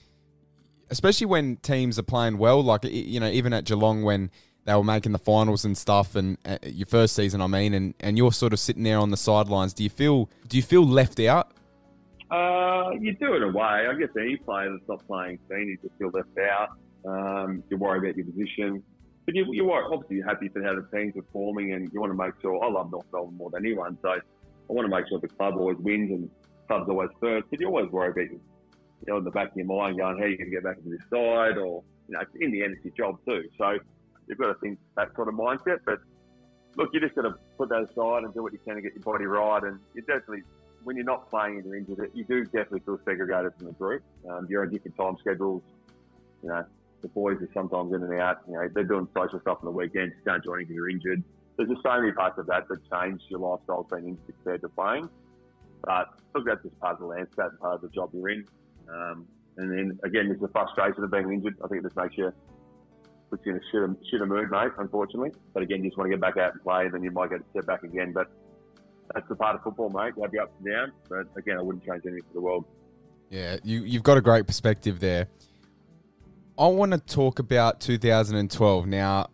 [0.91, 2.63] especially when teams are playing well?
[2.63, 4.31] Like you know, even at Geelong when
[4.65, 7.95] they were making the finals and stuff, and uh, your first season, I mean, and,
[8.01, 9.75] and you're sort of sitting there on the sidelines.
[9.75, 11.53] Do you feel do you feel left out?
[12.31, 13.87] Uh, you do in a way.
[13.89, 16.71] I guess any player that's not playing seniors just feel left out.
[17.05, 18.83] Um, you worry about your position.
[19.25, 22.19] But you, you are obviously happy for how the team's performing, and you want to
[22.19, 22.63] make sure.
[22.65, 24.21] I love North Melbourne more than anyone, so I
[24.69, 26.31] want to make sure the club always wins and
[26.67, 27.47] club's always first.
[27.51, 28.41] But you always worry about you
[29.07, 30.79] know in the back of your mind going, how are you going to get back
[30.79, 33.49] into this side, or you know, in the end, it's your job too.
[33.59, 33.79] So
[34.29, 35.81] you've got to think that sort of mindset.
[35.85, 36.01] But
[36.77, 38.95] look, you just got to put that aside and do what you can to get
[38.95, 39.63] your body right.
[39.63, 40.43] And you definitely,
[40.85, 44.03] when you're not playing and you're injured, you do definitely feel segregated from the group.
[44.29, 45.63] Um, you're on different time schedules.
[46.43, 46.65] You know,
[47.03, 48.39] the boys are sometimes in and out.
[48.47, 50.15] You know, they're doing social stuff on the weekends.
[50.19, 51.23] You can't join because you're injured.
[51.57, 54.69] There's just so many parts of that that change your lifestyle being injured compared to
[54.71, 55.09] playing.
[55.85, 58.47] But look, that's just part of the landscape and part of the job you're in.
[58.89, 59.27] Um,
[59.59, 61.57] and then again, there's the frustration of being injured.
[61.63, 62.33] I think it just makes you
[63.33, 64.73] puts you in a shitter, shitter mood, mate.
[64.79, 66.85] Unfortunately, but again, you just want to get back out and play.
[66.85, 68.13] and Then you might get a step back again.
[68.13, 68.31] But
[69.15, 70.13] that's the part of football, mate.
[70.17, 70.93] You have your ups and downs.
[71.09, 72.67] But again, I wouldn't change anything for the world.
[73.31, 75.29] Yeah, you you've got a great perspective there.
[76.59, 79.31] I want to talk about 2012 now.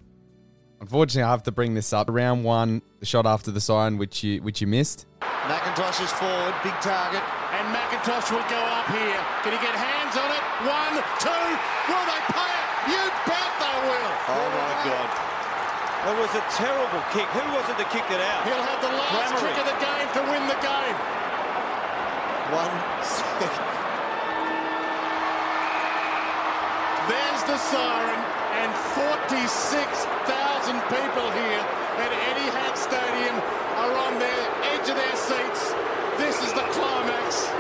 [0.80, 2.08] Unfortunately, I have to bring this up.
[2.08, 5.06] Round one, the shot after the siren, which you which you missed.
[5.20, 7.22] McIntosh is forward, big target.
[7.50, 9.18] And McIntosh will go up here.
[9.42, 10.44] Can he get hands on it?
[10.62, 11.48] One, two.
[11.90, 12.68] Will they pay it?
[12.88, 14.12] You bet they will.
[14.30, 15.08] Oh my God.
[16.08, 17.28] That was a terrible kick.
[17.36, 18.40] Who was it that kicked it out?
[18.48, 19.52] He'll have the last Crammery.
[19.52, 20.96] kick of the game to win the game.
[22.48, 23.68] One second.
[27.12, 28.20] There's the siren
[28.56, 31.60] and 46,000 people here
[32.00, 33.36] at Eddie Etihad Stadium
[33.76, 34.42] are on their
[34.80, 35.76] edge of their seats.
[36.16, 37.52] This is the climax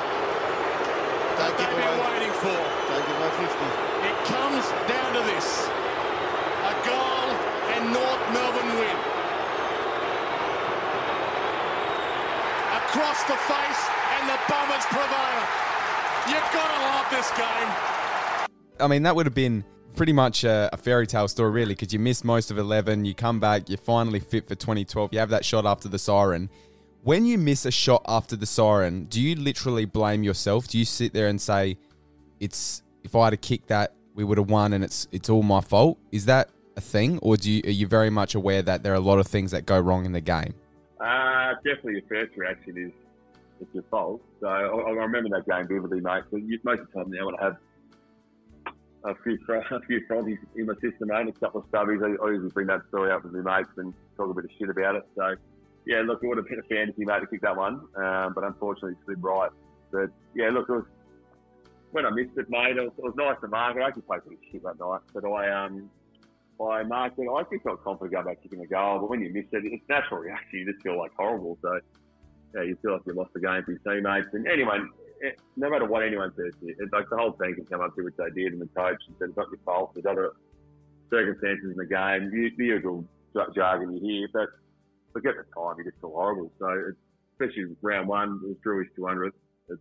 [1.36, 2.56] that they've been waiting for.
[2.56, 4.08] Don't give away 50.
[4.08, 5.68] It comes down to this.
[7.78, 8.96] And North Melbourne win.
[12.74, 13.82] Across the face
[14.18, 15.38] and the Bombers prevail.
[16.26, 17.70] You've got to love this game.
[18.80, 19.64] I mean, that would have been
[19.94, 23.04] pretty much a, a fairy tale story, really, because you missed most of 11.
[23.04, 25.12] You come back, you're finally fit for 2012.
[25.12, 26.50] You have that shot after the siren.
[27.04, 30.66] When you miss a shot after the siren, do you literally blame yourself?
[30.66, 31.78] Do you sit there and say,
[32.40, 35.44] "It's if I had a kick that, we would have won, and it's it's all
[35.44, 35.96] my fault"?
[36.10, 38.96] Is that a thing, or do you, are you very much aware that there are
[38.96, 40.54] a lot of things that go wrong in the game?
[41.00, 42.92] Uh, definitely your first reaction is
[43.60, 44.22] it's your fault.
[44.40, 46.22] So I, I remember that game vividly, mate.
[46.32, 47.56] You, most of the time now when I have
[49.04, 52.30] a few a few fronties in my system, and a couple of stubbies, I, I
[52.30, 54.94] usually bring that story up with my mates and talk a bit of shit about
[54.96, 55.06] it.
[55.16, 55.34] So
[55.84, 58.44] yeah, look, it would have been a fantasy, mate, to kick that one, um, but
[58.44, 59.50] unfortunately it slid right.
[59.90, 60.84] But yeah, look, it was
[61.90, 62.76] when I missed it, mate.
[62.76, 63.76] It was, it was nice to mark.
[63.76, 65.90] I actually played pretty shit that night, but I um.
[66.60, 67.28] I marked it.
[67.28, 69.88] I actually felt confident going back kicking a goal, but when you miss it, it's
[69.88, 70.58] natural reaction.
[70.58, 71.56] You just feel like horrible.
[71.62, 71.78] So,
[72.54, 74.28] yeah, you feel like you lost the game for your teammates.
[74.32, 74.78] And anyway,
[75.20, 78.02] it, no matter what anyone says, it, like the whole team can come up to
[78.02, 79.92] which they did, and the coach and said it's not your fault.
[79.94, 80.32] There's other
[81.10, 83.04] circumstances in the game, the, the usual
[83.54, 84.28] jargon you hear.
[84.32, 84.48] But
[85.18, 86.50] at the time, you just feel horrible.
[86.58, 86.98] So, it's,
[87.38, 89.32] especially round one, it was Drewish 200.
[89.68, 89.80] It's,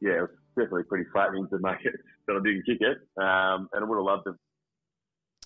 [0.00, 1.94] yeah, it was definitely pretty flattening to make it
[2.26, 4.34] that I didn't kick it, um, and I would have loved to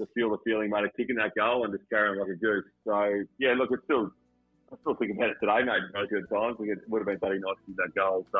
[0.01, 2.65] to feel the feeling, mate, of kicking that goal and just carrying like a goose.
[2.85, 4.11] So yeah, look, it's still
[4.73, 5.83] I still think about it today, mate.
[5.95, 8.27] Of the times, it would have been bloody nice to kick that goal.
[8.31, 8.39] So,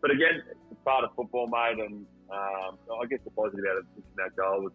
[0.00, 3.86] but again, it's part of football, mate, and um, I guess the positive out of
[3.94, 4.72] kicking that goal was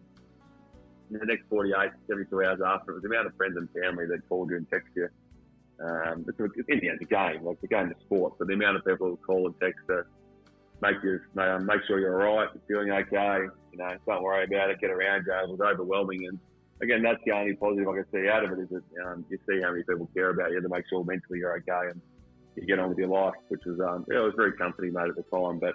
[1.10, 4.06] in the next 48, 72 hours after, it was the amount of friends and family
[4.06, 5.08] that called you and text you.
[5.80, 8.48] Um, it's, it's in the end, it's a game, like the game of sport, but
[8.48, 10.04] the amount of people who call and text to
[10.82, 14.44] make you um, make sure you're all right, you're feeling okay, you know, don't worry
[14.44, 15.32] about it, get around you.
[15.32, 16.38] It was overwhelming, and
[16.82, 19.38] again, that's the only positive I can see out of it is that um, you
[19.48, 22.00] see how many people care about you to make sure mentally you're okay and
[22.56, 25.08] you get on with your life, which was um, yeah, it was very comforting, mate,
[25.08, 25.58] at the time.
[25.58, 25.74] But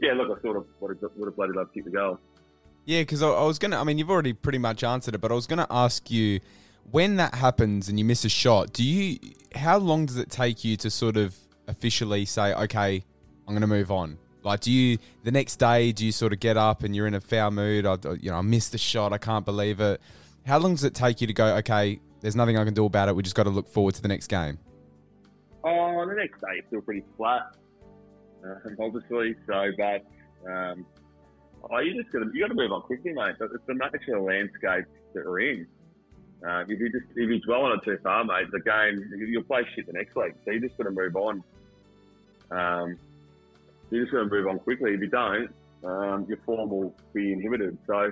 [0.00, 2.18] yeah, look, I sort of would have, would have bloody loved to kick the goal.
[2.84, 3.80] Yeah, because I, I was gonna.
[3.80, 6.40] I mean, you've already pretty much answered it, but I was gonna ask you
[6.90, 8.72] when that happens and you miss a shot.
[8.72, 9.18] Do you?
[9.54, 13.04] How long does it take you to sort of officially say, okay,
[13.46, 14.18] I'm gonna move on?
[14.48, 15.92] Like, do you the next day?
[15.92, 17.84] Do you sort of get up and you're in a foul mood?
[17.86, 19.12] I, you know, I missed the shot.
[19.12, 20.00] I can't believe it.
[20.46, 21.56] How long does it take you to go?
[21.56, 23.14] Okay, there's nothing I can do about it.
[23.14, 24.58] We just got to look forward to the next game.
[25.64, 27.54] Oh, the next day you feel pretty flat,
[28.42, 29.36] uh, obviously.
[29.46, 30.86] So, but um,
[31.70, 33.34] oh, you just got to you got to move on quickly, mate.
[33.38, 35.66] It's the nature of the landscape that we're in.
[36.46, 39.42] Uh, if you just if you dwell on it too far, mate, the game you'll
[39.42, 40.32] play shit the next week.
[40.44, 41.44] So you just got to move on.
[42.50, 42.98] Um,
[43.90, 44.94] you just going to move on quickly.
[44.94, 45.50] If you don't,
[45.84, 47.78] um, your form will be inhibited.
[47.86, 48.10] So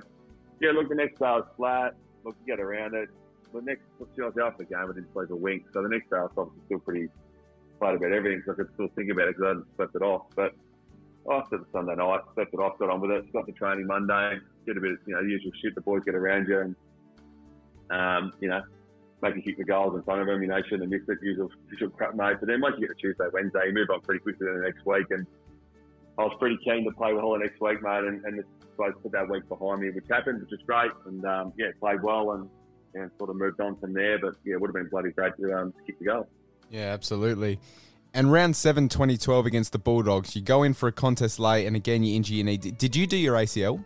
[0.61, 1.95] yeah, look, the next day was flat.
[2.23, 3.09] Look, you get around it.
[3.53, 5.65] The next, I was after the game, I didn't sleep a wink.
[5.73, 7.07] So the next day I was obviously still pretty
[7.73, 8.43] excited about everything.
[8.45, 10.23] So I could still think about it because I hadn't slept it off.
[10.35, 10.53] But
[11.29, 13.31] after the Sunday night, slept it off, got on with it.
[13.33, 14.39] Got to training Monday.
[14.65, 16.75] Did a bit of you know the usual shit the boys get around you and
[17.89, 18.61] um, you know,
[19.21, 20.41] making kick the goals in front of them.
[20.41, 21.19] You know, shouldn't have missed it.
[21.21, 22.37] Usual, usual crap, mate.
[22.39, 24.65] But then once you get to Tuesday, Wednesday, you move on pretty quickly to the
[24.65, 25.07] next week.
[25.11, 25.25] And
[26.17, 28.03] I was pretty keen to play well the next week, mate.
[28.03, 28.43] And, and
[28.77, 30.91] supposed to put that week behind me, which happened, which was great.
[31.05, 32.49] And um, yeah, played well and,
[32.93, 34.19] and sort of moved on from there.
[34.19, 36.27] But yeah, it would have been bloody great to, um, to kick the goal.
[36.69, 37.59] Yeah, absolutely.
[38.13, 41.75] And round 7, 2012 against the Bulldogs, you go in for a contest late and
[41.75, 42.57] again you injure your knee.
[42.57, 43.83] Did did you do your ACL?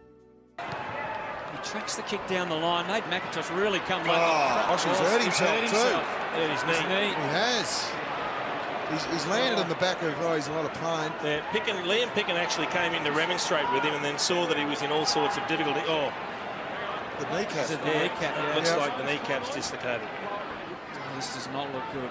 [0.57, 2.87] He tracks the kick down the line.
[2.87, 6.39] Nate McIntosh really come Oh, like Oshi's hurt himself too.
[6.39, 7.07] Hurt his knee.
[7.07, 7.91] He has.
[8.91, 11.11] He's, he's landed on the back of, oh, he's in a lot of pain.
[11.23, 14.57] Yeah, Picken, Liam Picken actually came in to remonstrate with him and then saw that
[14.57, 15.81] he was in all sorts of difficulty.
[15.87, 16.11] Oh,
[17.19, 17.67] The kneecap.
[17.67, 18.21] the Yeah, kneecap.
[18.35, 18.49] yeah.
[18.51, 18.77] It looks Yeah.
[18.77, 20.07] like the kneecap's dislocated.
[20.09, 22.09] Oh, this does not look good.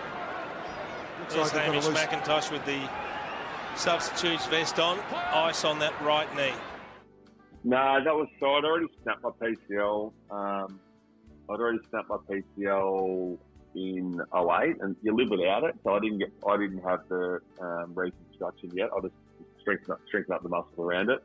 [1.20, 2.88] Looks There's like they've got Hamish a loose- McIntosh with the
[3.76, 4.98] substitutes vest on,
[5.32, 6.52] ice on that right knee.
[7.62, 8.54] No, that was so.
[8.54, 10.12] I'd already snapped my PCL.
[10.30, 10.80] Um,
[11.50, 13.36] I'd already snapped my PCL
[13.74, 15.74] in 08, and you live without it.
[15.84, 16.32] So I didn't get.
[16.46, 18.90] I didn't have the um, reconstruction yet.
[18.96, 19.14] I just
[19.60, 21.20] strengthened up, strengthened up the muscle around it.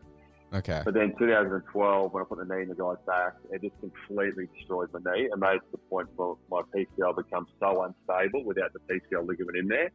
[0.53, 0.81] Okay.
[0.85, 4.47] But then 2012, when I put the knee in the guy's back, it just completely
[4.55, 8.79] destroyed my knee and made the point where my PCL becomes so unstable without the
[8.79, 9.89] PCL ligament in there.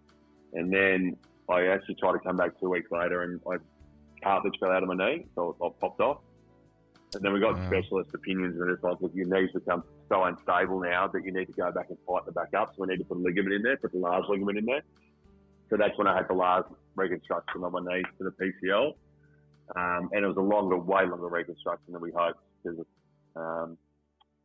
[0.52, 1.16] And then
[1.48, 3.56] I actually tried to come back two weeks later and I
[4.22, 6.18] cartilage fell out of my knee, so it popped off.
[7.14, 7.66] And then we got Wow.
[7.66, 11.46] specialist opinions and it's like, look, your knees become so unstable now that you need
[11.46, 12.74] to go back and tighten it back up.
[12.74, 14.82] So we need to put a ligament in there, put the large ligament in there.
[15.70, 18.94] So that's when I had the large reconstruction on my knee for the PCL.
[19.76, 22.84] Um, and it was a longer, way longer reconstruction than we hoped because,
[23.36, 23.78] um,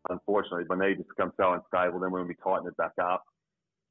[0.09, 1.99] unfortunately, my knee just becomes so unstable.
[1.99, 3.25] Then when we tighten it back up,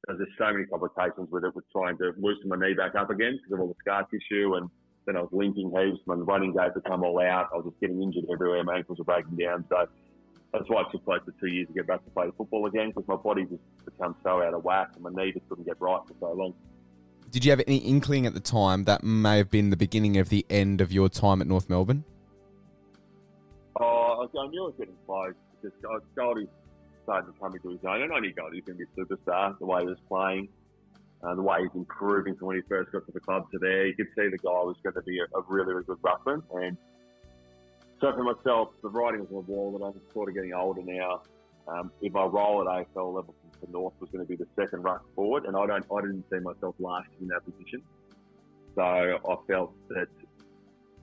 [0.07, 3.09] there's just so many complications with it with trying to loosen my knee back up
[3.09, 4.55] again because of all the scar tissue.
[4.55, 4.69] And
[5.05, 5.99] then I was linking heaps.
[6.05, 7.49] My running gait become all out.
[7.51, 8.63] I was just getting injured everywhere.
[8.63, 9.65] My ankles were breaking down.
[9.67, 9.87] So
[10.57, 12.89] that's why it took close to two years to get back to play football again
[12.89, 15.79] because my body just become so out of whack and my knee just couldn't get
[15.79, 16.53] right for so long.
[17.31, 20.29] Did you have any inkling at the time that may have been the beginning of
[20.29, 22.03] the end of your time at North Melbourne?
[23.79, 26.47] Oh, I knew I was getting close because Gold- Goldie's
[27.03, 28.01] starting to come into his own.
[28.01, 30.47] And I knew Goldie was going to be a superstar, the way he was playing,
[31.23, 33.87] uh, the way he's improving from when he first got to the club to there.
[33.87, 36.41] You could see the guy was going to be a, a really, really good ruckman.
[36.53, 36.77] And
[38.01, 40.81] so for myself, the writing was on the wall that I'm sort of getting older
[40.83, 41.21] now.
[41.67, 44.83] Um, if my role at AFL level for North was going to be the second
[44.83, 47.81] ruck forward, and I don't, I didn't see myself lasting in that position.
[48.75, 50.07] So I felt that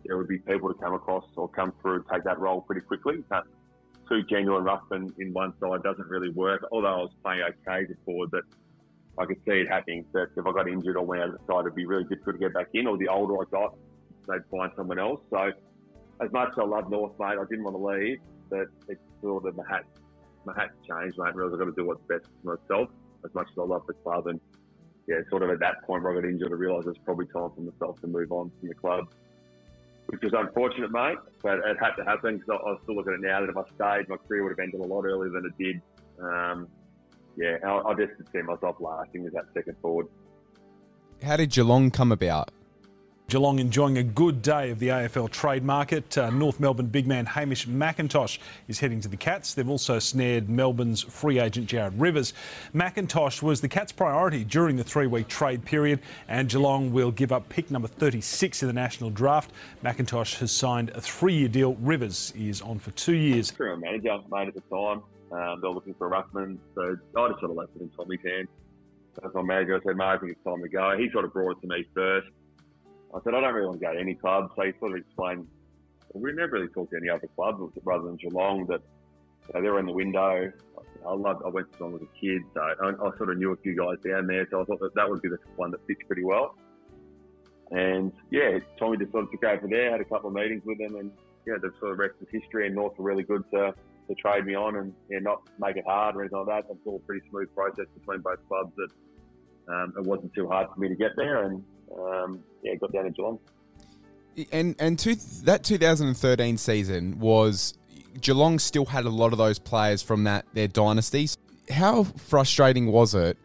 [0.05, 2.83] there would be people to come across or come through and take that role pretty
[2.83, 3.25] quickly.
[3.29, 3.45] But
[4.09, 6.67] two genuine ruckmen in one side doesn't really work.
[6.71, 8.43] Although I was playing okay before, but
[9.19, 11.53] I could see it happening that if I got injured or went out of the
[11.53, 12.87] side, it'd be really difficult to get back in.
[12.87, 13.75] Or the older I got,
[14.29, 15.21] they'd find someone else.
[15.31, 15.53] So
[16.23, 18.19] as much as I love North, mate, I didn't want to leave,
[18.49, 19.85] but it's sort of my hat,
[20.45, 21.29] my hat changed, mate.
[21.29, 22.89] I realised I've got to do what's best for myself
[23.25, 24.27] as much as I love the club.
[24.27, 24.41] And
[25.07, 27.51] yeah, sort of at that point where I got injured, I realised it's probably time
[27.55, 29.09] for myself to move on from the club
[30.13, 31.19] which was unfortunate, mate.
[31.43, 33.57] But it had to happen because I, I still look at it now that if
[33.57, 35.81] I stayed, my career would have ended a lot earlier than it did.
[36.21, 36.69] Um,
[37.37, 40.09] yeah, I, I just see myself lasting as that second forward.
[41.23, 42.51] How did Geelong come about?
[43.33, 46.19] Geelong enjoying a good day of the AFL trade market.
[46.19, 49.55] Uh, North Melbourne big man Hamish McIntosh is heading to the Cats.
[49.55, 52.35] They've also snared Melbourne's free agent Jared Rivers.
[52.75, 57.33] McIntosh was the Cats' priority during the three week trade period, and Geelong will give
[57.33, 59.51] up pick number 36 in the national draft.
[59.83, 61.75] McIntosh has signed a three year deal.
[61.77, 63.51] Rivers is on for two years.
[63.59, 65.01] A manager, mate, at the time.
[65.33, 67.89] Um, they were looking for a ruckman, so I just sort of left it in
[67.97, 68.49] Tommy's hands.
[69.25, 70.99] As my manager, I said, mate, I think it's time to go.
[70.99, 72.27] He sort of brought it to me first.
[73.15, 74.51] I said, I don't really want to go to any club.
[74.57, 75.47] So he sort of explained,
[76.15, 78.81] we never really talked to any other club rather than Geelong, that
[79.49, 80.53] you know, they were in the window.
[81.07, 83.53] I loved, I went to Geelong as a kid, so I, I sort of knew
[83.53, 84.47] a few guys down there.
[84.51, 86.57] So I thought that that would be the one that fits pretty well.
[87.71, 90.79] And yeah, Tommy just sort of took over there, had a couple of meetings with
[90.79, 91.11] them, and
[91.47, 92.67] yeah, the sort of rest is history.
[92.67, 93.75] And North were really good to,
[94.09, 96.71] to trade me on and yeah, not make it hard or anything like that.
[96.71, 100.69] It's all a pretty smooth process between both clubs that um, it wasn't too hard
[100.73, 101.45] for me to get there.
[101.45, 101.65] And
[101.99, 103.39] um, yeah, got down to Geelong.
[104.51, 104.99] And and
[105.45, 107.75] that 2013 season was
[108.21, 111.37] Geelong still had a lot of those players from that their dynasties.
[111.71, 113.37] how frustrating was it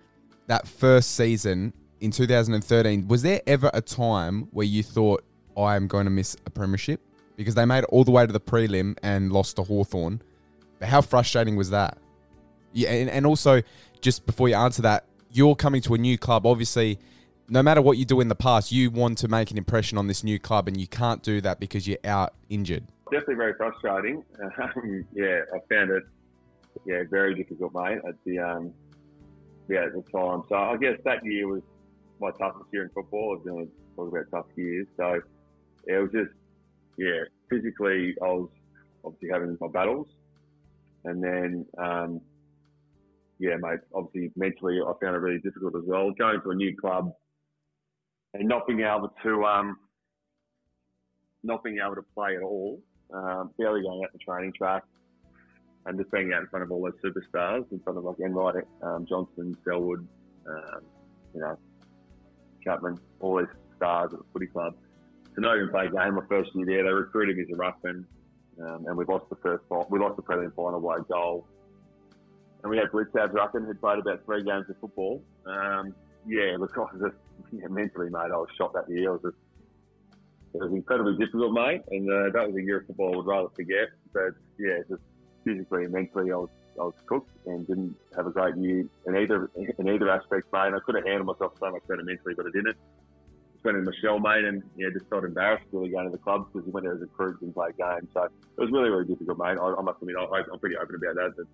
[0.48, 3.08] that first season in 2013?
[3.08, 5.24] Was there ever a time where you thought
[5.58, 7.02] I am going to miss a premiership
[7.36, 10.22] because they made it all the way to the prelim and lost to Hawthorn?
[10.80, 11.98] But how frustrating was that?
[12.74, 13.62] Yeah, and, and also
[14.02, 16.46] just before you answer that, you're coming to a new club.
[16.46, 17.00] Obviously,
[17.50, 20.08] no matter what you do in the past, you want to make an impression on
[20.08, 22.84] this new club, and you can't do that because you're out injured.
[23.12, 24.24] Definitely very frustrating.
[24.60, 26.04] Um, yeah, I found it
[26.86, 28.00] yeah very difficult, mate.
[28.08, 28.74] At the um,
[29.70, 31.62] yeah at the time, so I guess that year was
[32.20, 33.38] my toughest year in football.
[33.38, 35.22] I've been talk about tough years, so
[35.88, 36.32] yeah, it was just
[36.98, 38.50] yeah physically I was
[39.06, 40.08] obviously having my battles,
[41.06, 42.22] and then um,
[43.40, 43.80] yeah, mate.
[43.94, 46.12] Obviously mentally I found it really difficult as well.
[46.12, 47.14] Going to a new club
[48.38, 49.78] and not being able to um,
[51.44, 52.80] not being able to play at all,
[53.14, 54.84] um, barely going out the training track,
[55.86, 58.64] and just being out in front of all those superstars, in front of like Enright,
[58.84, 60.08] um, Johnson, Selwood,
[60.48, 60.82] um,
[61.34, 61.58] you know,
[62.64, 64.76] Chapman, all these stars at the footy club.
[65.36, 67.60] To not even play a game my first year there, they recruited me as a
[67.60, 68.06] ruckman,
[68.60, 71.48] um, and we lost the first fi- we lost the prelim final by a goal.
[72.64, 75.24] And we had Blicavs Rucken, who played about three games of football.
[76.28, 77.16] Yeah, look, I was just
[77.54, 79.10] yeah, mentally, mate, I was shot that year.
[79.10, 79.38] It was just
[80.54, 83.26] it was incredibly difficult, mate, and uh, that was a year of football I would
[83.26, 83.90] rather forget.
[84.14, 85.02] But yeah, just
[85.46, 86.50] physically and mentally, I was
[86.80, 90.74] I was cooked and didn't have a great year in either in either aspect, mate.
[90.74, 92.78] I could have handled myself so much better mentally, but I didn't.
[93.54, 96.48] Just went in Michelle, mate, and yeah, just felt embarrassed really going to the club
[96.52, 98.10] because we went there as a crew and played games.
[98.14, 99.58] So it was really really difficult, mate.
[99.58, 101.38] I, I must admit, I, I'm pretty open about that.
[101.38, 101.48] That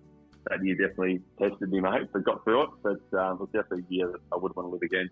[0.50, 2.08] that year definitely tested me, mate.
[2.12, 2.70] But got through it.
[2.82, 5.10] But um, it was definitely a year that I would want to live again.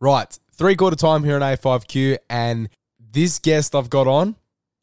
[0.00, 4.36] Right, three quarter time here on A5Q, and this guest I've got on,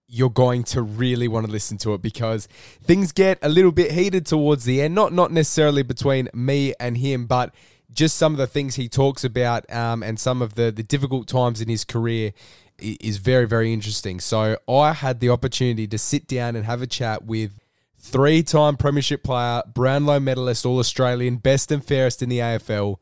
[0.07, 2.47] you're going to really want to listen to it because
[2.83, 4.95] things get a little bit heated towards the end.
[4.95, 7.53] Not not necessarily between me and him, but
[7.91, 11.27] just some of the things he talks about um, and some of the the difficult
[11.27, 12.31] times in his career
[12.79, 14.19] is very very interesting.
[14.19, 17.59] So I had the opportunity to sit down and have a chat with
[17.99, 22.97] three-time premiership player, Brownlow medalist, All Australian, best and fairest in the AFL,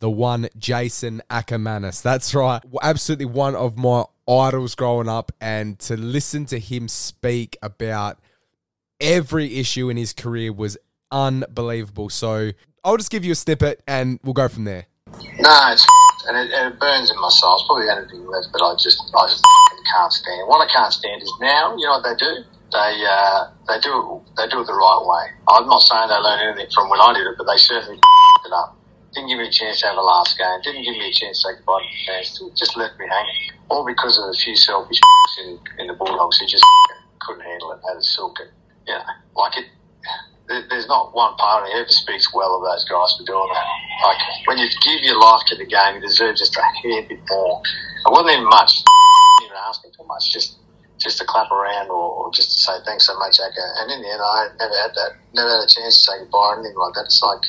[0.00, 2.02] the one Jason Akermanis.
[2.02, 2.62] That's right.
[2.82, 5.32] Absolutely one of my idols growing up.
[5.40, 8.18] And to listen to him speak about
[9.00, 10.76] every issue in his career was
[11.10, 12.08] unbelievable.
[12.10, 12.52] So
[12.84, 14.86] I'll just give you a snippet and we'll go from there.
[15.38, 15.86] No, it's
[16.28, 17.54] and it, and it burns in my soul.
[17.54, 19.26] It's probably anything left, but I just I
[19.92, 20.48] can't stand.
[20.48, 21.74] What I can't stand is now.
[21.76, 22.44] You know what they do?
[22.70, 24.06] They uh, they do it
[24.38, 25.24] they do it the right way.
[25.50, 27.98] I'm not saying they learned anything from when I did it, but they certainly
[28.46, 28.78] it up.
[29.12, 30.62] Didn't give me a chance to have a last game.
[30.62, 32.38] Didn't give me a chance to say goodbye to fans.
[32.54, 33.58] Just left me hanging.
[33.68, 35.00] All because of a few selfish
[35.42, 36.64] in, in the Bulldogs who just
[37.26, 37.82] couldn't handle it.
[37.88, 38.54] Had a silk it.
[38.86, 39.02] You know,
[39.34, 39.66] like it.
[40.68, 43.66] There's not one party who ever speaks well of those guys for doing that.
[44.02, 47.20] Like when you give your life to the game, you deserve just a hair bit
[47.30, 47.62] more.
[48.06, 48.82] It wasn't even much.
[49.44, 50.32] Even asking for much.
[50.32, 50.58] Just
[51.00, 53.66] just to clap around or, or just to say thanks so much, Aka.
[53.80, 55.10] And in the end, I never had that.
[55.34, 57.08] Never had a chance to say goodbye or anything like that.
[57.08, 57.42] It's like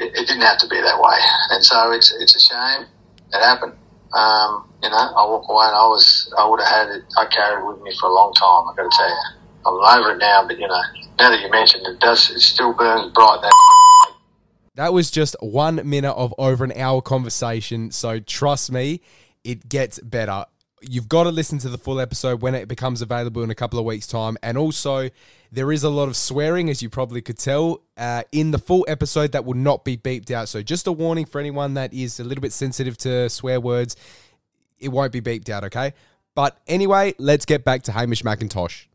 [0.00, 1.18] it, it didn't have to be that way,
[1.50, 2.86] and so it's it's a shame
[3.32, 3.72] it happened.
[4.12, 7.04] Um, you know, I walk away and I was I would have had it.
[7.16, 8.68] I carried it with me for a long time.
[8.68, 9.16] I got to tell you,
[9.66, 10.46] I'm over it now.
[10.46, 10.82] But you know,
[11.18, 13.38] now that you mentioned it, does it still burns bright?
[13.42, 13.52] That
[14.74, 17.90] That was just one minute of over an hour conversation.
[17.90, 19.02] So trust me,
[19.44, 20.46] it gets better.
[20.88, 23.78] You've got to listen to the full episode when it becomes available in a couple
[23.78, 24.36] of weeks' time.
[24.42, 25.10] And also,
[25.52, 28.84] there is a lot of swearing, as you probably could tell, uh, in the full
[28.88, 30.48] episode that will not be beeped out.
[30.48, 33.96] So, just a warning for anyone that is a little bit sensitive to swear words,
[34.78, 35.92] it won't be beeped out, okay?
[36.34, 38.86] But anyway, let's get back to Hamish McIntosh.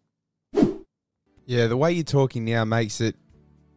[1.46, 3.16] Yeah, the way you're talking now makes it,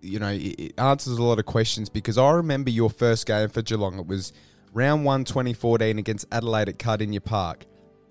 [0.00, 3.62] you know, it, answers a lot of questions because I remember your first game for
[3.62, 3.98] Geelong.
[3.98, 4.32] It was
[4.72, 7.66] round one, 2014 against Adelaide at Kardinia Park.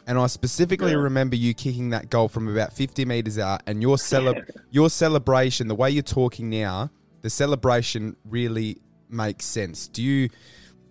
[0.09, 3.95] And I specifically remember you kicking that goal from about 50 metres out and your
[3.99, 4.41] cele-
[4.71, 6.89] your celebration, the way you're talking now,
[7.21, 9.87] the celebration really makes sense.
[9.87, 10.29] Do you,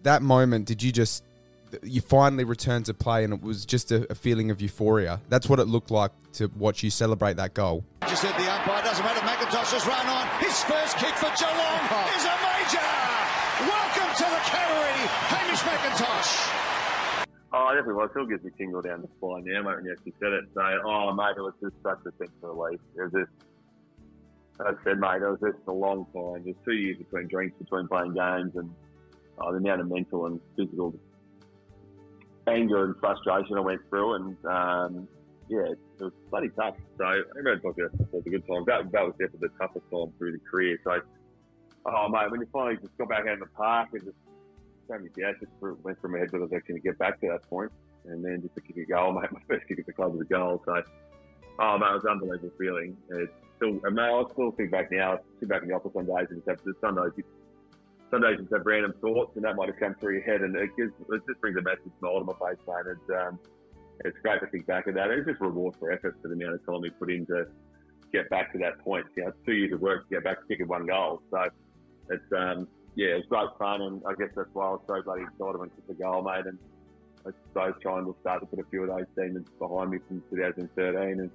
[0.05, 1.25] that moment, did you just,
[1.83, 5.21] you finally returned to play and it was just a, a feeling of euphoria?
[5.29, 7.83] That's what it looked like to watch you celebrate that goal.
[8.03, 9.19] Just said the umpire doesn't matter.
[9.27, 10.29] McIntosh has run on.
[10.39, 12.15] His first kick for Geelong oh.
[12.15, 12.87] is a major.
[13.67, 14.95] Welcome to the Cattery,
[15.27, 16.78] Hamish McIntosh.
[17.53, 18.11] Oh, definitely was.
[18.11, 20.45] Still gives me tingle down the spine now, mate, when you actually said it.
[20.55, 22.81] So, oh, mate, it was just such a sense of relief.
[22.97, 23.33] It was just,
[24.61, 26.45] as I said, mate, it was just a long time.
[26.45, 28.71] There's two years between drinks, between playing games, and
[29.39, 30.95] oh, the amount of mental and physical
[32.47, 34.15] anger and frustration I went through.
[34.15, 35.09] And, um,
[35.49, 36.77] yeah, it was bloody tough.
[36.99, 37.05] So,
[37.39, 38.65] everyone talks about it, it's a good time.
[38.67, 40.79] That, that was definitely the toughest time through the career.
[40.85, 41.01] So,
[41.91, 44.17] Oh mate, when you finally just got back out in the park and just
[44.89, 46.89] so many doubts just through- went through my head whether I was actually going to
[46.89, 47.71] get back to that point,
[48.07, 49.31] and then just to kick a goal, mate.
[49.33, 50.83] My first kick at the club was a goal, so
[51.61, 52.97] oh mate, it was an unbelievable feeling.
[53.11, 55.93] It's still, and mate, I still think back now, I sit back in the office
[55.95, 57.25] some days and just have some days, you-
[58.11, 60.41] some days you just have random thoughts, and that might have come through your head,
[60.41, 62.87] and it gives, it just brings a massive smile to my face, mate.
[62.97, 63.39] It's um,
[64.05, 65.11] it's great to think back at that.
[65.11, 67.47] It's just reward for effort for the amount of time we put in to
[68.13, 69.05] get back to that point.
[69.17, 71.21] You know, two years of work to get back to kicking one goal.
[71.31, 71.45] So
[72.09, 72.69] it's um,
[72.99, 75.57] yeah, it was great fun, and I guess that's why I was so bloody excited
[75.57, 76.47] when I kicked the goal, mate.
[76.47, 76.59] And
[77.25, 80.21] I suppose trying to start to put a few of those demons behind me from
[80.31, 81.31] 2013 and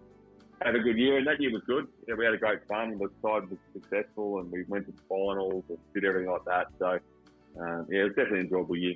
[0.62, 1.20] have a good year.
[1.20, 1.88] And that year was good.
[2.06, 2.98] Yeah, we had a great fun.
[2.98, 6.68] The side was successful, and we went to the finals and did everything like that.
[6.80, 7.00] So
[7.58, 8.96] um, yeah, it was definitely an enjoyable year.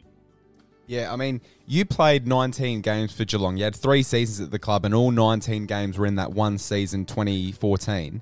[0.87, 3.55] Yeah, I mean, you played 19 games for Geelong.
[3.55, 6.57] You had three seasons at the club, and all 19 games were in that one
[6.57, 8.21] season, 2014.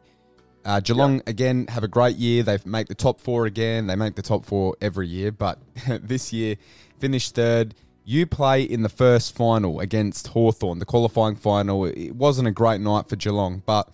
[0.66, 2.42] Uh, Geelong again have a great year.
[2.42, 3.86] They make the top four again.
[3.86, 5.60] They make the top four every year, but
[6.02, 6.56] this year
[7.00, 7.76] finished third.
[8.04, 11.86] You play in the first final against Hawthorn, the qualifying final.
[11.86, 13.90] It wasn't a great night for Geelong, but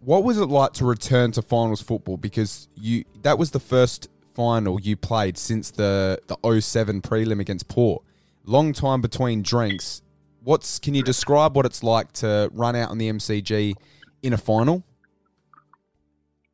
[0.00, 2.16] what was it like to return to finals football?
[2.16, 7.68] Because you that was the first final you played since the the 07 prelim against
[7.68, 8.02] Port.
[8.44, 10.02] Long time between drinks.
[10.42, 13.74] What's can you describe what it's like to run out on the MCG
[14.22, 14.84] in a final?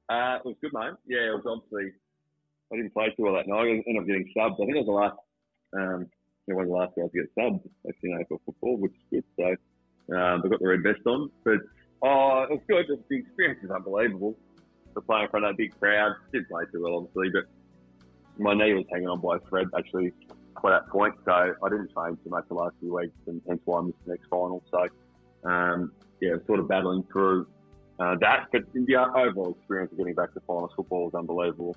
[0.09, 0.95] Uh, it was good, mate.
[1.07, 1.93] Yeah, it was obviously.
[2.73, 3.67] I didn't play too well that night.
[3.67, 4.55] I ended up getting subbed.
[4.55, 5.19] I think I was the last.
[5.77, 6.07] Um,
[6.49, 9.59] it was the last guys to get subbed actually in AFL football, which is good.
[10.09, 11.59] So um, I got the red vest on, but
[12.03, 12.87] oh, it was good.
[13.09, 14.37] The experience is unbelievable.
[14.95, 17.45] To play in front of that big crowd, didn't play too well, obviously, but
[18.39, 20.13] my knee was hanging on by a thread actually
[20.63, 23.61] by that point, so I didn't train too much the last few weeks, and hence
[23.65, 24.63] why I missed the next final.
[24.71, 24.87] So
[25.49, 27.47] um, yeah, sort of battling through
[27.99, 28.49] uh, that.
[28.53, 31.77] But the overall experience of getting back to finals football was unbelievable.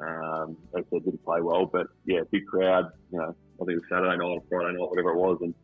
[0.00, 2.90] Um, as I said, didn't play well, but yeah, big crowd.
[3.12, 5.54] You know, I think it was Saturday night or Friday night, whatever it was, and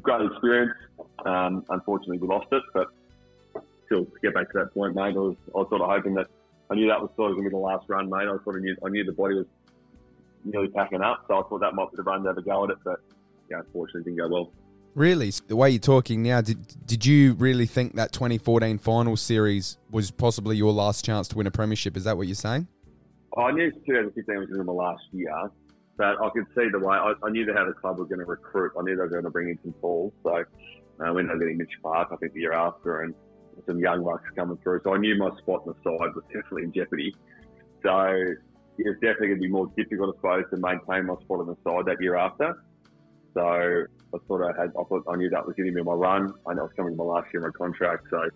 [0.00, 0.72] great experience.
[1.24, 2.88] Um, unfortunately, we lost it, but
[3.86, 6.14] still, to get back to that point, mate, I was, I was sort of hoping
[6.14, 6.26] that
[6.70, 8.28] I knew that was sort of going to be the last run, mate.
[8.28, 9.46] I sort of knew I knew the body was
[10.44, 12.64] nearly packing up, so I thought that might be the run to have a go
[12.64, 13.00] at it, but
[13.50, 14.52] yeah, unfortunately, didn't go well.
[14.94, 19.76] Really, the way you're talking now, did did you really think that 2014 final series
[19.90, 21.96] was possibly your last chance to win a premiership?
[21.96, 22.68] Is that what you're saying?
[23.36, 25.50] I knew 2015 was going to be my last year,
[25.96, 28.20] but I could see the way I, I knew that how the club was going
[28.20, 28.70] to recruit.
[28.78, 31.40] I knew they were going to bring in some balls, so uh, we ended up
[31.40, 33.14] getting Mitch Clark, I think, the year after, and
[33.66, 34.80] some young bucks coming through.
[34.84, 37.12] So I knew my spot on the side was definitely in jeopardy.
[37.82, 37.90] So
[38.78, 41.46] it was definitely going to be more difficult, I suppose, to maintain my spot on
[41.46, 42.62] the side that year after.
[43.34, 43.42] So
[44.14, 46.32] I sort of had, I thought I knew that was giving me my run.
[46.46, 48.28] I know it was coming to my last year of my contract, so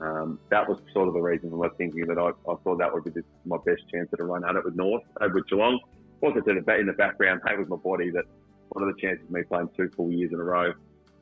[0.00, 2.92] um, that was sort of the reason I was thinking that I, I thought that
[2.92, 5.46] would be the, my best chance at a run at it with North, uh, with
[5.48, 5.78] Geelong.
[6.22, 8.24] Also, said in the background, hey, with my body, that
[8.70, 10.72] what are the chances of me playing two full years in a row,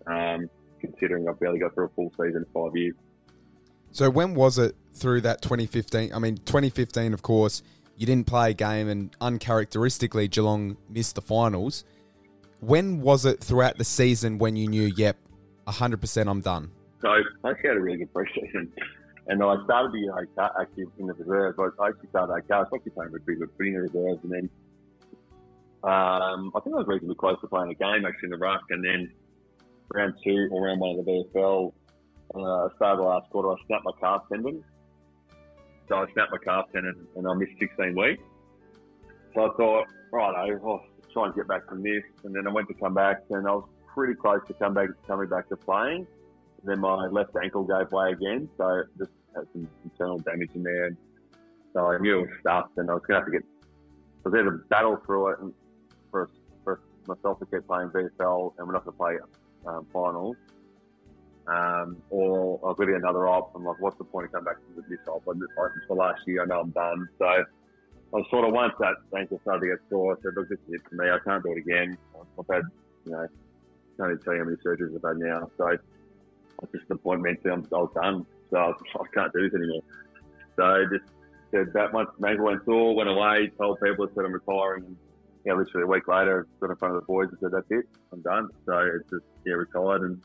[0.06, 0.48] um,
[0.80, 2.94] considering I've barely got through a full season in five years.
[3.90, 6.12] So when was it through that 2015?
[6.12, 7.62] I mean, 2015, of course,
[7.96, 11.84] you didn't play a game, and uncharacteristically, Geelong missed the finals.
[12.61, 15.16] When was it throughout the season when you knew, yep,
[15.66, 16.70] 100% I'm done?
[17.00, 18.70] So I actually had a really good preseason.
[19.28, 21.59] And I started the year actually in the reserves.
[21.78, 22.54] I actually started okay.
[22.54, 24.20] I was actually playing good, pretty in the reserves.
[24.24, 24.50] And then
[25.84, 28.62] um, I think I was reasonably close to playing a game actually in the ruck.
[28.70, 29.12] And then
[29.94, 31.72] round two or round one of the VFL,
[32.34, 34.64] uh, started the last quarter, I snapped my calf tendon.
[35.88, 38.22] So I snapped my calf tendon and I missed 16 weeks.
[39.34, 40.82] So I thought, right, I'll
[41.12, 42.02] try and get back from this.
[42.24, 44.88] And then I went to come back and I was pretty close to come back,
[45.06, 46.06] coming back to playing.
[46.64, 48.48] then my left ankle gave way again.
[48.56, 50.90] So just had some internal damage in there.
[51.72, 53.42] So I knew it was stuffed and I was going to have to get,
[54.24, 55.52] I was to battle through it and
[56.11, 56.30] for,
[56.64, 59.16] for myself to keep playing VFL and we're not going to play
[59.66, 60.36] um, finals.
[61.46, 63.54] Um, or I've got to get another op.
[63.54, 65.22] I'm like, what's the point of coming back to this op?
[65.26, 67.09] I'm just like, for last year, I know I'm done.
[67.18, 67.44] So
[68.12, 70.59] I was sort of once that ankle started to get sore, I said, look, this
[70.68, 71.11] is it for me.
[71.11, 71.98] I can't do it again.
[72.38, 72.62] I've had,
[73.04, 73.26] you know,
[73.98, 75.50] can't even tell you how many surgeries I've had now.
[75.59, 78.26] So at just the point mentally, I'm, I was done.
[78.50, 78.68] So I,
[79.00, 79.82] I can't do this anymore.
[80.56, 81.11] So just
[81.50, 84.84] said that my ankle went sore, went away, told people said I'm retiring.
[84.84, 84.96] And,
[85.44, 87.88] yeah, literally a week later, got in front of the boys and said, that's it,
[88.12, 88.48] I'm done.
[88.66, 90.20] So it's just, yeah, retired and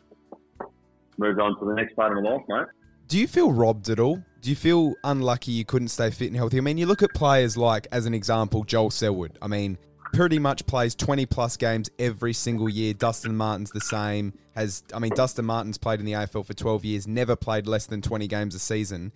[1.17, 2.67] moved on to the next part of my life, mate.
[3.07, 4.23] Do you feel robbed at all?
[4.43, 6.57] Do you feel unlucky you couldn't stay fit and healthy?
[6.57, 9.37] I mean, you look at players like, as an example, Joel Selwood.
[9.41, 9.77] I mean,
[10.11, 12.93] pretty much plays 20 plus games every single year.
[12.93, 14.33] Dustin Martin's the same.
[14.53, 17.85] Has I mean, Dustin Martin's played in the AFL for 12 years, never played less
[17.85, 19.13] than 20 games a season.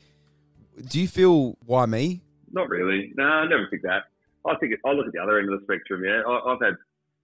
[0.87, 2.21] Do you feel why me?
[2.49, 3.11] not really.
[3.17, 4.03] No, I never think that.
[4.49, 6.05] I think I look at the other end of the spectrum.
[6.05, 6.75] Yeah, I, I've had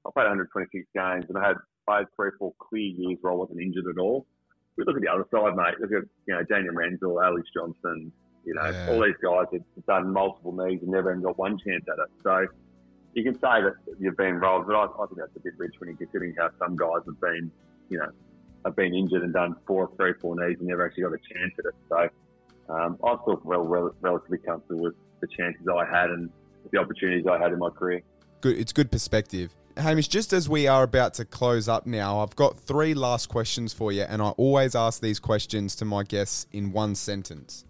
[0.05, 1.55] I've played 126 games and I had
[1.87, 4.25] I had three four clear years where I wasn't injured at all.
[4.77, 5.79] We look at the other side, mate.
[5.79, 8.11] Look at you know Daniel Menzel, Alex Johnson.
[8.45, 8.87] You know Yeah.
[8.89, 12.09] all these guys have done multiple knees and never even got one chance at it.
[12.23, 12.47] So
[13.13, 15.75] you can say that you've been rolled, but I, I think that's a bit rich
[15.79, 17.51] when you're considering how some guys have been,
[17.89, 18.09] you know,
[18.65, 21.53] have been injured and done four, three, four knees and never actually got a chance
[21.59, 21.75] at it.
[21.89, 26.29] So um, I feel well, rel- relatively comfortable with the chances I had and
[26.71, 28.01] the opportunities I had in my career.
[28.41, 28.57] Good.
[28.57, 29.53] It's good perspective.
[29.75, 33.73] Hamish, just as we are about to close up now, I've got three last questions
[33.73, 37.65] for you, and I always ask these questions to my guests in one sentence.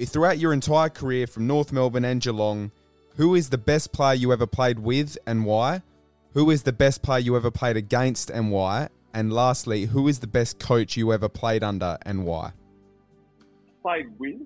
[0.00, 2.72] Throughout your entire career from North Melbourne and Geelong,
[3.16, 5.82] who is the best player you ever played with and why?
[6.32, 8.88] Who is the best player you ever played against and why?
[9.12, 12.52] And lastly, who is the best coach you ever played under and why?
[13.82, 14.40] Played with?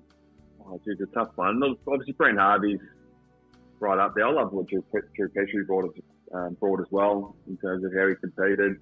[0.63, 1.61] Oh, it's a tough one.
[1.87, 2.79] Obviously, Brent Harvey's
[3.79, 4.27] right up there.
[4.27, 6.01] I love what Drew Petrie brought, us-
[6.35, 8.77] um, brought as well in terms of how he competed.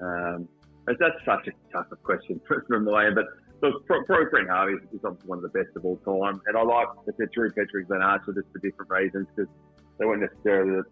[0.00, 0.48] Um,
[0.86, 3.10] that's such a tough question from the way.
[3.14, 3.26] But
[3.62, 6.40] look, pro, pro Harvey is obviously one of the best of all time.
[6.46, 9.50] And I like the Drew Petrie's been asked for this for different reasons because
[9.98, 10.84] they weren't necessarily the,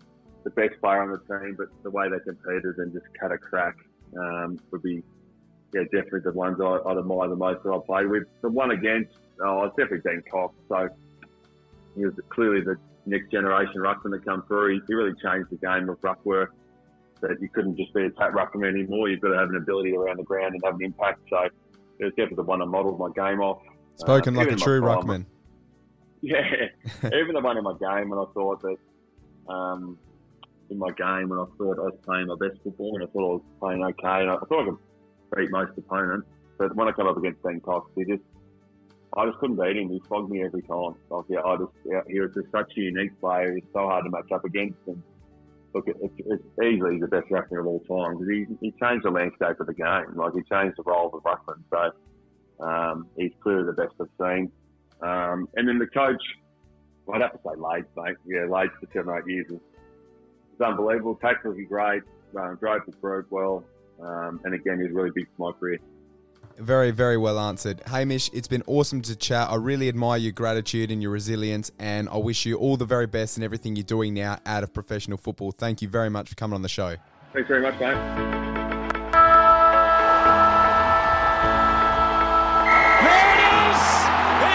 [0.44, 3.38] the best player on the team, but the way they competed and just cut a
[3.38, 3.76] crack
[4.18, 5.02] um, would be
[5.74, 8.24] yeah, definitely the ones I, I'd admire the most that I played with.
[8.42, 10.54] The one against, oh, it's definitely Dean Cox.
[10.68, 10.88] So
[11.96, 12.76] he was clearly the
[13.07, 14.74] next generation ruckman that come through.
[14.74, 16.52] He, he really changed the game of ruck work.
[17.22, 19.09] That you couldn't just be a tap ruckman anymore.
[19.09, 21.20] You've got to have an ability around the ground and have an impact.
[21.30, 21.48] So
[21.98, 23.62] it was definitely the one I modelled my game off.
[23.96, 25.26] Spoken Uh, like a even in my true prime, ruckman.
[26.22, 26.66] yeah,
[27.04, 28.76] even the one in my game when I thought that
[29.52, 29.98] um,
[30.70, 33.30] in my game when I thought I was playing my best football and I thought
[33.30, 34.78] I was playing okay and I thought I could
[35.36, 36.26] beat most opponents,
[36.59, 38.22] but when I come up against Dean Cox, he just
[39.16, 39.88] I just couldn't beat him.
[39.88, 40.94] He flogged me every time.
[41.08, 43.54] Like, yeah, I just yeah, he was just such a unique player.
[43.54, 44.78] He's so hard to match up against.
[44.86, 45.02] And
[45.72, 49.06] look, it, it's, it's easily the best ruckman of all time because he, he changed
[49.06, 50.14] the landscape of the game.
[50.14, 51.62] Like he changed the role of the ruckman.
[51.70, 54.52] So um, he's clearly the best I've seen.
[55.00, 56.22] Um, and then the coach,
[57.12, 58.16] I'd have to say Lades, mate.
[58.26, 59.60] Yeah, Lades for seven eight years is
[60.60, 61.14] unbelievable.
[61.16, 62.02] Tactically great,
[62.38, 63.64] um, drove the group well,
[64.02, 65.78] um, and again, he's really big for my career.
[66.59, 67.82] Very, very well answered.
[67.86, 69.50] Hamish, it's been awesome to chat.
[69.50, 73.07] I really admire your gratitude and your resilience, and I wish you all the very
[73.07, 75.52] best in everything you're doing now out of professional football.
[75.52, 76.96] Thank you very much for coming on the show.
[77.34, 77.92] Thanks very much, mate.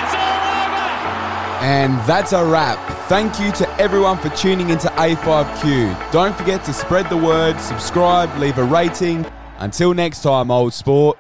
[0.03, 1.63] It's all over.
[1.63, 2.79] And that's a wrap.
[3.07, 6.11] Thank you to everyone for tuning into A5Q.
[6.11, 9.23] Don't forget to spread the word, subscribe, leave a rating.
[9.59, 11.19] Until next time, old sport.